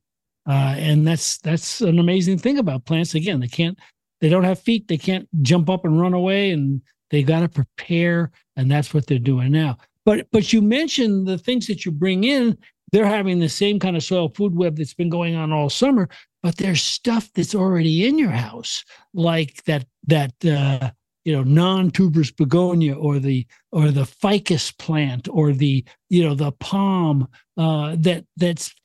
Uh, 0.47 0.75
and 0.77 1.07
that's 1.07 1.39
that's 1.39 1.81
an 1.81 1.99
amazing 1.99 2.37
thing 2.37 2.57
about 2.57 2.85
plants. 2.85 3.15
Again 3.15 3.39
they 3.39 3.47
can't 3.47 3.77
they 4.21 4.29
don't 4.29 4.43
have 4.43 4.59
feet. 4.59 4.87
They 4.87 4.97
can't 4.97 5.27
jump 5.41 5.69
up 5.69 5.85
and 5.85 5.99
run 5.99 6.13
away 6.13 6.51
and 6.51 6.81
they 7.09 7.23
got 7.23 7.41
to 7.41 7.49
prepare 7.49 8.31
and 8.55 8.69
that's 8.69 8.93
what 8.93 9.07
they're 9.07 9.19
doing 9.19 9.51
now. 9.51 9.77
But 10.05 10.27
but 10.31 10.53
you 10.53 10.61
mentioned 10.61 11.27
the 11.27 11.37
things 11.37 11.67
that 11.67 11.85
you 11.85 11.91
bring 11.91 12.23
in. 12.23 12.57
They're 12.91 13.07
having 13.07 13.39
the 13.39 13.49
same 13.49 13.79
kind 13.79 13.97
of 13.97 14.03
soil 14.03 14.29
food 14.29 14.55
web 14.55 14.77
that's 14.77 14.93
been 14.93 15.09
going 15.09 15.35
on 15.35 15.51
all 15.51 15.69
summer 15.69 16.07
but 16.45 16.57
there's 16.57 16.83
stuff 16.83 17.31
that's 17.33 17.55
already 17.55 18.07
in 18.07 18.19
your 18.19 18.29
house 18.29 18.85
like 19.15 19.63
that 19.63 19.87
that 20.05 20.31
uh, 20.45 20.91
you 21.23 21.33
know 21.33 21.41
non-tuberous 21.41 22.29
begonia 22.29 22.93
or 22.93 23.17
the 23.17 23.47
or 23.71 23.89
the 23.89 24.05
ficus 24.05 24.69
plant 24.69 25.27
or 25.31 25.53
the 25.53 25.83
you 26.09 26.23
know 26.23 26.35
the 26.35 26.51
palm 26.51 27.27
uh, 27.57 27.95
that 27.97 28.25
that's 28.37 28.75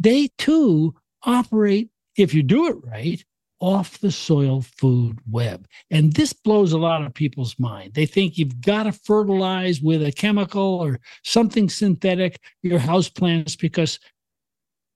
they 0.00 0.28
too 0.36 0.92
operate 1.22 1.90
if 2.16 2.34
you 2.34 2.42
do 2.42 2.66
it 2.66 2.76
right 2.82 3.24
off 3.60 4.00
the 4.00 4.10
soil 4.10 4.62
food 4.62 5.16
web. 5.30 5.64
And 5.92 6.12
this 6.12 6.32
blows 6.32 6.72
a 6.72 6.78
lot 6.78 7.06
of 7.06 7.14
people's 7.14 7.56
mind. 7.56 7.94
They 7.94 8.06
think 8.06 8.36
you've 8.36 8.60
got 8.60 8.82
to 8.82 8.92
fertilize 8.92 9.80
with 9.80 10.04
a 10.04 10.10
chemical 10.10 10.80
or 10.82 10.98
something 11.22 11.68
synthetic 11.68 12.40
your 12.64 12.80
house 12.80 13.08
plants 13.08 13.54
because 13.54 14.00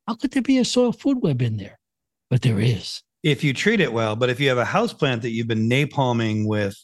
how 0.09 0.17
could 0.17 0.33
there 0.33 0.43
be 0.43 0.59
a 0.59 0.65
soil 0.65 0.91
food 0.91 1.23
web 1.23 1.41
in 1.41 1.57
there 1.57 1.80
but 2.31 2.43
there 2.43 2.61
is. 2.61 3.03
If 3.23 3.45
you 3.45 3.53
treat 3.53 3.81
it 3.81 3.93
well, 3.93 4.17
but 4.17 4.31
if 4.31 4.41
you 4.41 4.49
have 4.49 4.59
a 4.59 4.65
house 4.65 4.95
plant 4.95 5.23
that 5.23 5.31
you've 5.31 5.49
been 5.49 5.69
napalming 5.69 6.47
with, 6.47 6.75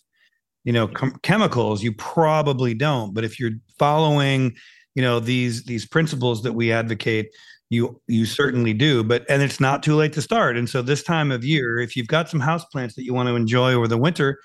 you 0.64 0.72
know, 0.72 0.88
com- 0.88 1.18
chemicals, 1.22 1.82
you 1.82 1.92
probably 1.94 2.74
don't. 2.74 3.14
But 3.14 3.24
if 3.24 3.40
you're 3.40 3.52
following, 3.78 4.54
you 4.94 5.02
know, 5.02 5.20
these 5.20 5.64
these 5.64 5.86
principles 5.86 6.42
that 6.42 6.52
we 6.52 6.72
advocate, 6.72 7.28
you 7.70 8.00
you 8.06 8.26
certainly 8.26 8.74
do. 8.74 9.02
But 9.02 9.24
and 9.30 9.42
it's 9.42 9.60
not 9.60 9.82
too 9.82 9.94
late 9.94 10.12
to 10.14 10.22
start. 10.22 10.58
And 10.58 10.68
so 10.68 10.82
this 10.82 11.02
time 11.02 11.30
of 11.30 11.44
year, 11.44 11.78
if 11.78 11.96
you've 11.96 12.08
got 12.08 12.28
some 12.28 12.40
house 12.40 12.64
plants 12.66 12.94
that 12.96 13.04
you 13.04 13.14
want 13.14 13.28
to 13.28 13.36
enjoy 13.36 13.72
over 13.72 13.88
the 13.88 13.96
winter, 13.96 14.38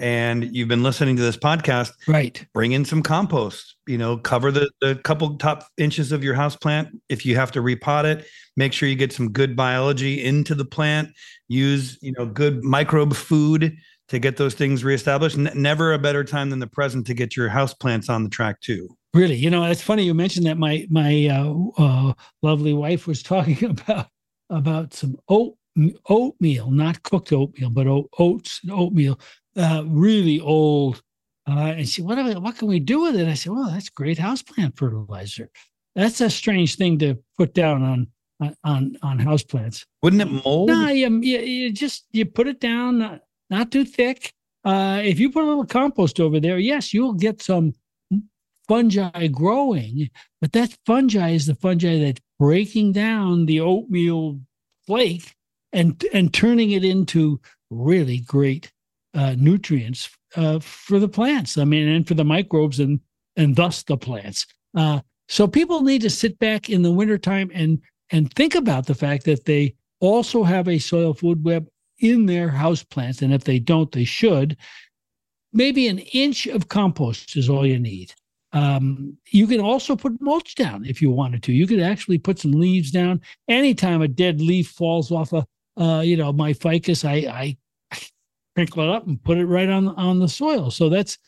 and 0.00 0.56
you've 0.56 0.68
been 0.68 0.82
listening 0.82 1.14
to 1.16 1.22
this 1.22 1.36
podcast, 1.36 1.92
right? 2.08 2.44
Bring 2.54 2.72
in 2.72 2.84
some 2.84 3.02
compost. 3.02 3.76
You 3.86 3.98
know, 3.98 4.16
cover 4.16 4.50
the 4.50 4.70
the 4.80 4.96
couple 4.96 5.36
top 5.36 5.68
inches 5.76 6.10
of 6.10 6.24
your 6.24 6.34
house 6.34 6.56
plant. 6.56 6.88
If 7.08 7.24
you 7.24 7.36
have 7.36 7.52
to 7.52 7.60
repot 7.60 8.04
it, 8.04 8.26
make 8.56 8.72
sure 8.72 8.88
you 8.88 8.96
get 8.96 9.12
some 9.12 9.30
good 9.30 9.54
biology 9.54 10.24
into 10.24 10.54
the 10.54 10.64
plant. 10.64 11.10
Use 11.48 11.98
you 12.00 12.12
know 12.18 12.26
good 12.26 12.64
microbe 12.64 13.14
food 13.14 13.76
to 14.08 14.18
get 14.18 14.38
those 14.38 14.54
things 14.54 14.82
reestablished. 14.82 15.38
N- 15.38 15.52
never 15.54 15.92
a 15.92 15.98
better 15.98 16.24
time 16.24 16.50
than 16.50 16.58
the 16.58 16.66
present 16.66 17.06
to 17.06 17.14
get 17.14 17.36
your 17.36 17.48
house 17.48 17.74
plants 17.74 18.08
on 18.08 18.24
the 18.24 18.30
track 18.30 18.60
too. 18.60 18.88
Really, 19.12 19.36
you 19.36 19.50
know, 19.50 19.64
it's 19.64 19.82
funny 19.82 20.04
you 20.04 20.14
mentioned 20.14 20.46
that. 20.46 20.56
My 20.56 20.86
my 20.90 21.28
uh, 21.28 21.54
uh, 21.82 22.12
lovely 22.42 22.72
wife 22.72 23.06
was 23.06 23.22
talking 23.22 23.64
about 23.64 24.08
about 24.48 24.94
some 24.94 25.16
oat 25.28 25.56
oatmeal, 26.08 26.70
not 26.70 27.02
cooked 27.02 27.32
oatmeal, 27.32 27.70
but 27.70 27.86
oats 28.18 28.60
and 28.62 28.72
oatmeal 28.72 29.18
uh, 29.60 29.84
really 29.86 30.40
old. 30.40 31.02
Uh, 31.48 31.74
and 31.76 31.88
she, 31.88 32.02
what, 32.02 32.16
we, 32.24 32.34
what 32.34 32.56
can 32.56 32.68
we 32.68 32.80
do 32.80 33.02
with 33.02 33.16
it? 33.16 33.28
I 33.28 33.34
said, 33.34 33.52
well, 33.52 33.70
that's 33.70 33.88
great 33.88 34.18
houseplant 34.18 34.76
fertilizer. 34.76 35.50
That's 35.94 36.20
a 36.20 36.30
strange 36.30 36.76
thing 36.76 36.98
to 37.00 37.18
put 37.36 37.54
down 37.54 37.82
on 37.82 38.06
on 38.64 38.96
on 39.02 39.18
houseplants. 39.18 39.84
Wouldn't 40.02 40.22
it 40.22 40.44
mold? 40.44 40.68
No, 40.68 40.88
you, 40.88 41.08
you, 41.20 41.38
you 41.40 41.72
just 41.72 42.06
you 42.12 42.24
put 42.24 42.48
it 42.48 42.60
down, 42.60 42.98
not, 42.98 43.20
not 43.50 43.70
too 43.70 43.84
thick. 43.84 44.32
Uh, 44.64 45.00
if 45.04 45.18
you 45.18 45.30
put 45.30 45.44
a 45.44 45.46
little 45.46 45.66
compost 45.66 46.20
over 46.20 46.40
there, 46.40 46.58
yes, 46.58 46.94
you'll 46.94 47.14
get 47.14 47.42
some 47.42 47.74
fungi 48.68 49.26
growing, 49.26 50.08
but 50.40 50.52
that 50.52 50.76
fungi 50.86 51.30
is 51.30 51.46
the 51.46 51.54
fungi 51.54 51.98
that's 51.98 52.20
breaking 52.38 52.92
down 52.92 53.46
the 53.46 53.60
oatmeal 53.60 54.40
flake 54.86 55.34
and 55.72 56.04
and 56.12 56.32
turning 56.32 56.70
it 56.70 56.84
into 56.84 57.40
really 57.70 58.18
great 58.18 58.70
uh, 59.14 59.34
nutrients 59.38 60.10
uh, 60.36 60.58
for 60.60 60.98
the 60.98 61.08
plants. 61.08 61.58
I 61.58 61.64
mean, 61.64 61.88
and 61.88 62.06
for 62.06 62.14
the 62.14 62.24
microbes 62.24 62.80
and 62.80 63.00
and 63.36 63.56
thus 63.56 63.82
the 63.82 63.96
plants. 63.96 64.46
Uh, 64.74 65.00
so 65.28 65.46
people 65.46 65.82
need 65.82 66.02
to 66.02 66.10
sit 66.10 66.38
back 66.38 66.68
in 66.68 66.82
the 66.82 66.92
wintertime 66.92 67.50
and 67.54 67.80
and 68.10 68.32
think 68.34 68.54
about 68.54 68.86
the 68.86 68.94
fact 68.94 69.24
that 69.24 69.44
they 69.44 69.74
also 70.00 70.42
have 70.42 70.68
a 70.68 70.78
soil 70.78 71.14
food 71.14 71.44
web 71.44 71.68
in 72.00 72.26
their 72.26 72.48
house 72.48 72.82
plants, 72.82 73.22
and 73.22 73.32
if 73.32 73.44
they 73.44 73.58
don't, 73.58 73.92
they 73.92 74.04
should. 74.04 74.56
Maybe 75.52 75.88
an 75.88 75.98
inch 75.98 76.46
of 76.46 76.68
compost 76.68 77.36
is 77.36 77.48
all 77.48 77.66
you 77.66 77.78
need. 77.78 78.14
Um, 78.52 79.16
you 79.30 79.46
can 79.46 79.60
also 79.60 79.94
put 79.94 80.20
mulch 80.20 80.54
down 80.54 80.84
if 80.84 81.00
you 81.00 81.10
wanted 81.10 81.42
to. 81.44 81.52
You 81.52 81.66
could 81.66 81.80
actually 81.80 82.18
put 82.18 82.38
some 82.38 82.52
leaves 82.52 82.90
down. 82.90 83.20
Anytime 83.48 84.02
a 84.02 84.08
dead 84.08 84.40
leaf 84.40 84.68
falls 84.68 85.12
off 85.12 85.32
a, 85.32 85.46
uh, 85.76 86.00
you 86.00 86.16
know, 86.16 86.32
my 86.32 86.52
ficus, 86.52 87.04
I, 87.04 87.14
I 87.14 87.56
sprinkle 88.66 88.92
it 88.92 88.94
up 88.94 89.06
and 89.06 89.22
put 89.22 89.38
it 89.38 89.46
right 89.46 89.68
on 89.68 89.88
on 89.88 90.18
the 90.18 90.28
soil. 90.28 90.70
So 90.70 90.88
that's 90.88 91.18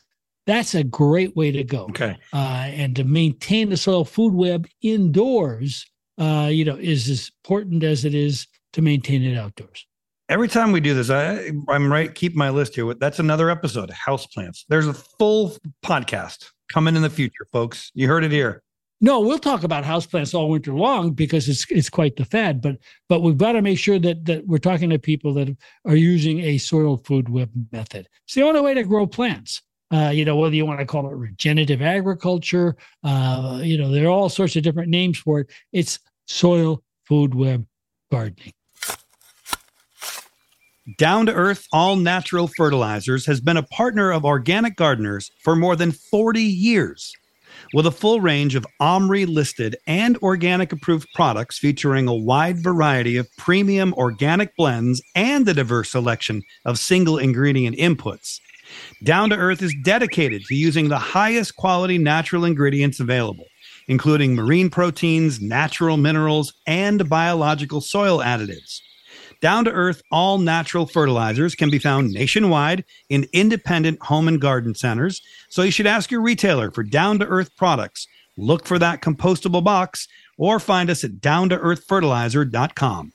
that's 0.45 0.75
a 0.75 0.83
great 0.83 1.35
way 1.35 1.51
to 1.51 1.63
go. 1.63 1.85
Okay. 1.85 2.17
Uh, 2.33 2.67
and 2.67 2.95
to 2.95 3.03
maintain 3.03 3.69
the 3.69 3.77
soil 3.77 4.03
food 4.03 4.33
web 4.33 4.67
indoors, 4.81 5.85
uh, 6.19 6.49
you 6.51 6.65
know, 6.65 6.75
is 6.75 7.09
as 7.09 7.31
important 7.43 7.83
as 7.83 8.05
it 8.05 8.13
is 8.13 8.47
to 8.73 8.81
maintain 8.81 9.23
it 9.23 9.37
outdoors. 9.37 9.87
Every 10.29 10.47
time 10.47 10.71
we 10.71 10.79
do 10.79 10.93
this, 10.93 11.09
I, 11.09 11.51
I'm 11.69 11.91
right. 11.91 12.13
Keep 12.13 12.35
my 12.35 12.49
list 12.49 12.75
here. 12.75 12.93
That's 12.93 13.19
another 13.19 13.49
episode. 13.49 13.89
House 13.91 14.25
plants. 14.27 14.65
There's 14.69 14.87
a 14.87 14.93
full 14.93 15.57
podcast 15.83 16.49
coming 16.71 16.95
in 16.95 17.01
the 17.01 17.09
future, 17.09 17.47
folks. 17.51 17.91
You 17.93 18.07
heard 18.07 18.23
it 18.23 18.31
here. 18.31 18.63
No, 19.03 19.19
we'll 19.19 19.37
talk 19.37 19.65
about 19.65 19.83
houseplants 19.83 20.33
all 20.33 20.49
winter 20.49 20.73
long 20.73 21.11
because 21.11 21.49
it's 21.49 21.69
it's 21.69 21.89
quite 21.89 22.15
the 22.15 22.23
fad. 22.23 22.61
But 22.61 22.77
but 23.09 23.19
we've 23.19 23.37
got 23.37 23.51
to 23.51 23.61
make 23.61 23.77
sure 23.77 23.99
that 23.99 24.23
that 24.23 24.47
we're 24.47 24.59
talking 24.59 24.89
to 24.91 24.97
people 24.97 25.33
that 25.33 25.53
are 25.83 25.97
using 25.97 26.39
a 26.39 26.57
soil 26.57 26.95
food 26.95 27.27
web 27.27 27.51
method. 27.73 28.07
It's 28.23 28.35
the 28.35 28.43
only 28.43 28.61
way 28.61 28.73
to 28.75 28.83
grow 28.83 29.05
plants. 29.05 29.61
Uh, 29.91 30.11
you 30.13 30.23
know, 30.23 30.37
whether 30.37 30.55
you 30.55 30.65
want 30.65 30.79
to 30.79 30.85
call 30.85 31.05
it 31.05 31.15
regenerative 31.15 31.81
agriculture, 31.81 32.77
uh, 33.03 33.59
you 33.61 33.77
know, 33.77 33.91
there 33.91 34.05
are 34.05 34.09
all 34.09 34.29
sorts 34.29 34.55
of 34.55 34.63
different 34.63 34.87
names 34.87 35.17
for 35.17 35.41
it. 35.41 35.51
It's 35.73 35.99
soil 36.25 36.81
food 37.05 37.35
web 37.35 37.67
gardening. 38.09 38.53
Down 40.97 41.25
to 41.25 41.33
Earth 41.33 41.67
All 41.73 41.97
Natural 41.97 42.47
Fertilizers 42.47 43.25
has 43.25 43.41
been 43.41 43.57
a 43.57 43.63
partner 43.63 44.11
of 44.11 44.23
organic 44.23 44.77
gardeners 44.77 45.29
for 45.43 45.57
more 45.57 45.75
than 45.75 45.91
40 45.91 46.41
years. 46.41 47.13
With 47.73 47.85
a 47.85 47.91
full 47.91 48.21
range 48.21 48.55
of 48.55 48.65
OMRI 48.81 49.25
listed 49.25 49.75
and 49.87 50.17
organic 50.17 50.71
approved 50.71 51.07
products 51.15 51.57
featuring 51.57 52.07
a 52.07 52.13
wide 52.13 52.59
variety 52.59 53.17
of 53.17 53.27
premium 53.37 53.93
organic 53.93 54.55
blends 54.55 55.01
and 55.15 55.47
a 55.47 55.53
diverse 55.53 55.91
selection 55.91 56.43
of 56.65 56.79
single 56.79 57.17
ingredient 57.17 57.77
inputs, 57.77 58.39
Down 59.03 59.29
to 59.29 59.35
Earth 59.35 59.61
is 59.61 59.75
dedicated 59.83 60.45
to 60.45 60.55
using 60.55 60.89
the 60.89 60.99
highest 60.99 61.55
quality 61.55 61.97
natural 61.97 62.45
ingredients 62.45 62.99
available, 62.99 63.45
including 63.87 64.35
marine 64.35 64.69
proteins, 64.69 65.41
natural 65.41 65.97
minerals, 65.97 66.53
and 66.65 67.07
biological 67.09 67.81
soil 67.81 68.19
additives. 68.19 68.81
Down 69.43 69.65
to 69.65 69.71
earth, 69.71 70.01
all 70.09 70.37
natural 70.37 70.85
fertilizers 70.85 71.53
can 71.53 71.69
be 71.69 71.77
found 71.77 72.13
nationwide 72.13 72.85
in 73.09 73.27
independent 73.33 74.01
home 74.01 74.29
and 74.29 74.39
garden 74.39 74.73
centers. 74.73 75.21
So 75.49 75.63
you 75.63 75.71
should 75.71 75.85
ask 75.85 76.09
your 76.09 76.21
retailer 76.21 76.71
for 76.71 76.81
down 76.81 77.19
to 77.19 77.27
earth 77.27 77.53
products. 77.57 78.07
Look 78.37 78.65
for 78.65 78.79
that 78.79 79.01
compostable 79.01 79.61
box 79.61 80.07
or 80.37 80.61
find 80.61 80.89
us 80.89 81.03
at 81.03 81.15
downtoearthfertilizer.com. 81.15 83.11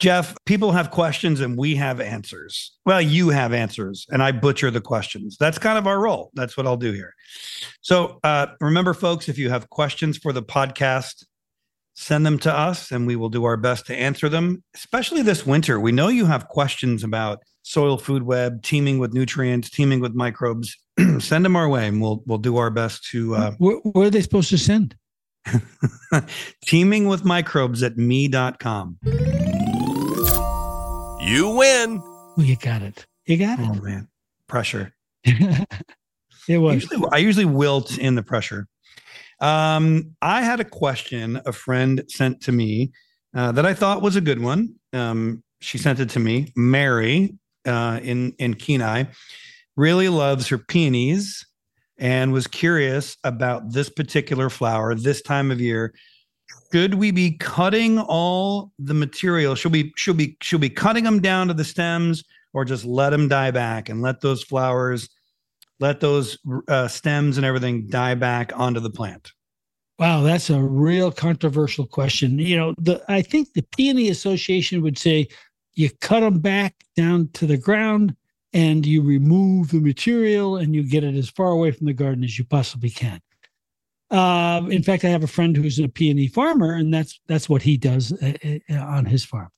Jeff, 0.00 0.34
people 0.44 0.72
have 0.72 0.90
questions 0.90 1.40
and 1.40 1.56
we 1.56 1.76
have 1.76 2.00
answers. 2.00 2.72
Well, 2.86 3.00
you 3.00 3.28
have 3.28 3.52
answers 3.52 4.04
and 4.10 4.20
I 4.20 4.32
butcher 4.32 4.72
the 4.72 4.80
questions. 4.80 5.36
That's 5.38 5.58
kind 5.58 5.78
of 5.78 5.86
our 5.86 6.00
role. 6.00 6.32
That's 6.34 6.56
what 6.56 6.66
I'll 6.66 6.76
do 6.76 6.90
here. 6.90 7.14
So 7.82 8.18
uh, 8.24 8.48
remember, 8.60 8.94
folks, 8.94 9.28
if 9.28 9.38
you 9.38 9.48
have 9.48 9.70
questions 9.70 10.18
for 10.18 10.32
the 10.32 10.42
podcast, 10.42 11.24
send 11.94 12.24
them 12.24 12.38
to 12.40 12.52
us 12.52 12.90
and 12.92 13.06
we 13.06 13.16
will 13.16 13.28
do 13.28 13.44
our 13.44 13.56
best 13.56 13.86
to 13.86 13.96
answer 13.96 14.28
them, 14.28 14.62
especially 14.74 15.22
this 15.22 15.44
winter. 15.46 15.78
We 15.80 15.92
know 15.92 16.08
you 16.08 16.26
have 16.26 16.48
questions 16.48 17.04
about 17.04 17.42
soil 17.62 17.98
food 17.98 18.22
web, 18.22 18.62
teaming 18.62 18.98
with 18.98 19.12
nutrients, 19.12 19.68
teaming 19.70 20.00
with 20.00 20.14
microbes. 20.14 20.76
send 21.18 21.44
them 21.44 21.56
our 21.56 21.68
way 21.68 21.86
and 21.88 22.00
we'll 22.00 22.22
we'll 22.26 22.38
do 22.38 22.56
our 22.56 22.70
best 22.70 23.04
to 23.10 23.34
uh, 23.34 23.52
Where, 23.58 23.76
where 23.78 24.06
are 24.06 24.10
they 24.10 24.22
supposed 24.22 24.50
to 24.50 24.58
send? 24.58 24.94
teaming 26.66 27.06
with 27.06 27.24
microbes 27.24 27.82
at 27.82 27.96
me.com. 27.96 28.98
You 31.22 31.50
win. 31.50 32.00
Well, 32.36 32.46
you 32.46 32.56
got 32.56 32.82
it. 32.82 33.06
You 33.26 33.36
got 33.36 33.58
Oh 33.60 33.72
it. 33.74 33.82
man, 33.82 34.08
pressure. 34.48 34.92
it 35.24 35.66
I 36.48 36.56
was. 36.58 36.74
usually, 36.82 37.08
I 37.12 37.18
usually 37.18 37.44
wilt 37.44 37.98
in 37.98 38.14
the 38.14 38.22
pressure. 38.22 38.66
Um, 39.40 40.16
I 40.20 40.42
had 40.42 40.60
a 40.60 40.64
question 40.64 41.40
a 41.46 41.52
friend 41.52 42.04
sent 42.08 42.42
to 42.42 42.52
me 42.52 42.92
uh, 43.34 43.52
that 43.52 43.64
I 43.64 43.74
thought 43.74 44.02
was 44.02 44.16
a 44.16 44.20
good 44.20 44.40
one. 44.40 44.74
Um, 44.92 45.42
she 45.60 45.78
sent 45.78 46.00
it 46.00 46.10
to 46.10 46.20
me. 46.20 46.52
Mary 46.56 47.34
uh, 47.66 48.00
in 48.02 48.32
in 48.38 48.54
Kenai 48.54 49.04
really 49.76 50.08
loves 50.08 50.48
her 50.48 50.58
peonies 50.58 51.46
and 51.98 52.32
was 52.32 52.46
curious 52.46 53.16
about 53.24 53.72
this 53.72 53.88
particular 53.88 54.50
flower 54.50 54.94
this 54.94 55.22
time 55.22 55.50
of 55.50 55.60
year. 55.60 55.94
Should 56.72 56.94
we 56.94 57.10
be 57.10 57.32
cutting 57.32 57.98
all 57.98 58.72
the 58.78 58.94
material? 58.94 59.54
Should 59.54 59.72
we 59.72 59.92
should 59.96 60.16
be 60.16 60.36
should 60.40 60.60
be 60.60 60.70
cutting 60.70 61.04
them 61.04 61.20
down 61.20 61.48
to 61.48 61.54
the 61.54 61.64
stems, 61.64 62.24
or 62.52 62.64
just 62.64 62.84
let 62.84 63.10
them 63.10 63.28
die 63.28 63.50
back 63.50 63.88
and 63.88 64.02
let 64.02 64.20
those 64.20 64.42
flowers, 64.42 65.08
let 65.80 66.00
those 66.00 66.38
uh, 66.68 66.88
stems 66.88 67.36
and 67.36 67.44
everything 67.44 67.86
die 67.88 68.14
back 68.14 68.52
onto 68.54 68.80
the 68.80 68.90
plant? 68.90 69.32
Wow, 69.98 70.22
that's 70.22 70.48
a 70.48 70.62
real 70.62 71.12
controversial 71.12 71.86
question. 71.86 72.38
You 72.38 72.56
know, 72.56 72.74
the 72.78 73.02
I 73.08 73.22
think 73.22 73.52
the 73.52 73.62
Peony 73.62 74.08
Association 74.08 74.82
would 74.82 74.96
say 74.96 75.28
you 75.74 75.90
cut 76.00 76.20
them 76.20 76.38
back 76.38 76.74
down 76.96 77.28
to 77.34 77.46
the 77.46 77.58
ground 77.58 78.14
and 78.52 78.84
you 78.84 79.02
remove 79.02 79.70
the 79.70 79.80
material 79.80 80.56
and 80.56 80.74
you 80.74 80.88
get 80.88 81.04
it 81.04 81.14
as 81.14 81.28
far 81.28 81.50
away 81.50 81.70
from 81.70 81.86
the 81.86 81.92
garden 81.92 82.24
as 82.24 82.38
you 82.38 82.44
possibly 82.44 82.90
can. 82.90 83.20
Um, 84.10 84.72
in 84.72 84.82
fact, 84.82 85.04
I 85.04 85.08
have 85.08 85.22
a 85.22 85.28
friend 85.28 85.56
who's 85.56 85.78
a 85.78 85.88
peony 85.88 86.26
farmer, 86.26 86.74
and 86.74 86.92
that's 86.92 87.20
that's 87.28 87.48
what 87.48 87.62
he 87.62 87.76
does 87.76 88.12
uh, 88.12 88.32
uh, 88.68 88.74
on 88.74 89.04
his 89.04 89.24
farm. 89.24 89.50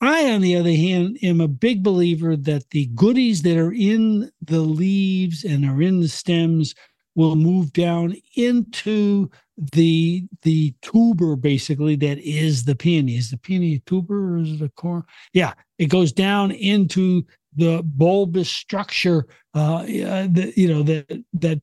I, 0.00 0.30
on 0.30 0.42
the 0.42 0.56
other 0.56 0.74
hand, 0.74 1.18
am 1.22 1.40
a 1.40 1.48
big 1.48 1.82
believer 1.82 2.36
that 2.36 2.70
the 2.70 2.86
goodies 2.94 3.42
that 3.42 3.56
are 3.56 3.72
in 3.72 4.30
the 4.42 4.60
leaves 4.60 5.42
and 5.44 5.64
are 5.64 5.80
in 5.80 6.00
the 6.00 6.08
stems 6.08 6.74
will 7.14 7.34
move 7.34 7.72
down 7.72 8.14
into 8.36 9.30
the 9.56 10.26
the 10.42 10.74
tuber 10.82 11.34
basically 11.34 11.96
that 11.96 12.18
is 12.18 12.64
the 12.64 12.76
peony. 12.76 13.16
Is 13.16 13.30
the 13.30 13.38
peony 13.38 13.76
a 13.76 13.78
tuber 13.80 14.34
or 14.34 14.38
is 14.38 14.60
it 14.60 14.64
a 14.64 14.68
corm? 14.68 15.02
Yeah, 15.32 15.54
it 15.78 15.86
goes 15.86 16.12
down 16.12 16.50
into 16.50 17.24
the 17.54 17.82
bulbous 17.82 18.50
structure. 18.50 19.26
Uh, 19.54 19.76
uh 19.76 20.28
the, 20.30 20.52
you 20.56 20.68
know 20.68 20.82
that 20.82 21.24
that 21.32 21.62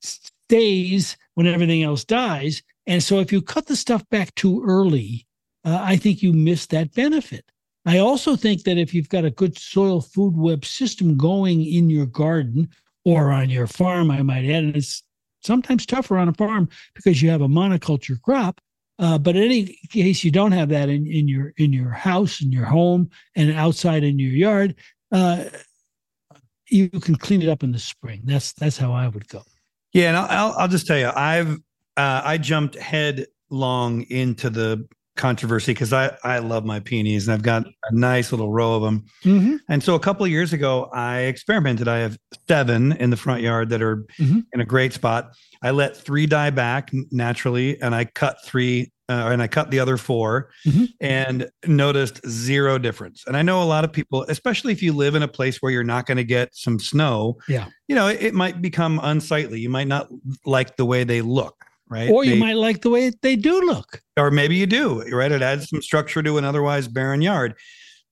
stays 0.00 1.16
when 1.34 1.46
everything 1.46 1.82
else 1.82 2.04
dies. 2.04 2.62
And 2.86 3.02
so, 3.02 3.20
if 3.20 3.30
you 3.30 3.42
cut 3.42 3.66
the 3.66 3.76
stuff 3.76 4.08
back 4.08 4.34
too 4.34 4.64
early, 4.66 5.26
uh, 5.64 5.78
I 5.82 5.96
think 5.96 6.22
you 6.22 6.32
miss 6.32 6.66
that 6.66 6.94
benefit. 6.94 7.44
I 7.88 8.00
also 8.00 8.36
think 8.36 8.64
that 8.64 8.76
if 8.76 8.92
you've 8.92 9.08
got 9.08 9.24
a 9.24 9.30
good 9.30 9.56
soil 9.56 10.02
food 10.02 10.36
web 10.36 10.66
system 10.66 11.16
going 11.16 11.64
in 11.64 11.88
your 11.88 12.04
garden 12.04 12.68
or 13.06 13.32
on 13.32 13.48
your 13.48 13.66
farm, 13.66 14.10
I 14.10 14.20
might 14.20 14.44
add, 14.44 14.64
and 14.64 14.76
it's 14.76 15.02
sometimes 15.42 15.86
tougher 15.86 16.18
on 16.18 16.28
a 16.28 16.34
farm 16.34 16.68
because 16.94 17.22
you 17.22 17.30
have 17.30 17.40
a 17.40 17.48
monoculture 17.48 18.20
crop. 18.20 18.60
Uh, 18.98 19.16
but 19.16 19.36
in 19.36 19.42
any 19.42 19.78
case, 19.90 20.22
you 20.22 20.30
don't 20.30 20.52
have 20.52 20.68
that 20.68 20.90
in, 20.90 21.06
in 21.06 21.28
your 21.28 21.54
in 21.56 21.72
your 21.72 21.88
house, 21.88 22.42
in 22.42 22.52
your 22.52 22.66
home, 22.66 23.08
and 23.36 23.52
outside 23.52 24.04
in 24.04 24.18
your 24.18 24.32
yard. 24.32 24.74
Uh, 25.10 25.44
you 26.68 26.90
can 26.90 27.16
clean 27.16 27.40
it 27.40 27.48
up 27.48 27.62
in 27.62 27.72
the 27.72 27.78
spring. 27.78 28.20
That's 28.24 28.52
that's 28.52 28.76
how 28.76 28.92
I 28.92 29.08
would 29.08 29.28
go. 29.28 29.44
Yeah, 29.94 30.08
and 30.08 30.16
I'll 30.18 30.52
I'll 30.58 30.68
just 30.68 30.86
tell 30.86 30.98
you, 30.98 31.10
I've 31.16 31.56
uh, 31.96 32.20
I 32.22 32.36
jumped 32.36 32.74
headlong 32.74 34.02
into 34.10 34.50
the 34.50 34.86
controversy 35.18 35.72
because 35.72 35.92
I 35.92 36.16
I 36.24 36.38
love 36.38 36.64
my 36.64 36.80
peonies 36.80 37.28
and 37.28 37.34
I've 37.34 37.42
got 37.42 37.66
a 37.66 37.94
nice 37.94 38.32
little 38.32 38.50
row 38.50 38.74
of 38.76 38.82
them. 38.82 39.04
Mm-hmm. 39.24 39.56
And 39.68 39.82
so 39.82 39.94
a 39.94 40.00
couple 40.00 40.24
of 40.24 40.30
years 40.30 40.54
ago, 40.54 40.88
I 40.94 41.20
experimented. 41.22 41.86
I 41.88 41.98
have 41.98 42.16
seven 42.48 42.92
in 42.92 43.10
the 43.10 43.16
front 43.18 43.42
yard 43.42 43.68
that 43.68 43.82
are 43.82 44.06
Mhm. 44.18 44.44
in 44.54 44.60
a 44.60 44.64
great 44.64 44.94
spot. 44.94 45.34
I 45.62 45.72
let 45.72 45.96
three 45.96 46.24
die 46.26 46.50
back 46.50 46.90
naturally, 47.10 47.78
and 47.82 47.94
I 47.94 48.04
cut 48.06 48.38
three, 48.44 48.92
uh, 49.10 49.28
and 49.32 49.42
I 49.42 49.48
cut 49.48 49.70
the 49.70 49.80
other 49.80 49.96
4 49.96 50.50
Mhm. 50.66 50.88
and 51.00 51.48
noticed 51.66 52.20
zero 52.28 52.78
difference. 52.78 53.24
And 53.26 53.36
I 53.36 53.42
know 53.42 53.62
a 53.62 53.64
lot 53.64 53.84
of 53.84 53.92
people, 53.92 54.24
especially 54.28 54.72
if 54.72 54.82
you 54.82 54.92
live 54.92 55.14
in 55.14 55.22
a 55.22 55.28
place 55.28 55.58
where 55.60 55.72
you're 55.72 55.82
not 55.82 56.06
going 56.06 56.18
to 56.18 56.24
get 56.24 56.50
some 56.54 56.78
snow, 56.78 57.38
Yeah. 57.48 57.66
you 57.88 57.94
know, 57.96 58.06
it, 58.08 58.22
it 58.22 58.34
might 58.34 58.62
become 58.62 59.00
unsightly. 59.02 59.60
You 59.60 59.70
might 59.70 59.88
not 59.88 60.08
like 60.46 60.76
the 60.76 60.84
way 60.86 61.04
they 61.04 61.22
look, 61.22 61.56
right? 61.88 62.10
Or 62.10 62.24
you 62.24 62.34
They- 62.34 62.38
might 62.40 62.56
like 62.56 62.82
the 62.82 62.90
way 62.90 63.10
they 63.22 63.36
do 63.36 63.60
look. 63.62 64.02
or 64.16 64.30
maybe 64.30 64.56
you 64.56 64.66
do, 64.66 65.02
right? 65.14 65.30
It 65.32 65.42
adds 65.42 65.68
some 65.68 65.82
structure 65.82 66.22
to 66.22 66.38
an 66.38 66.44
otherwise 66.44 66.88
barren 66.88 67.22
yard. 67.22 67.54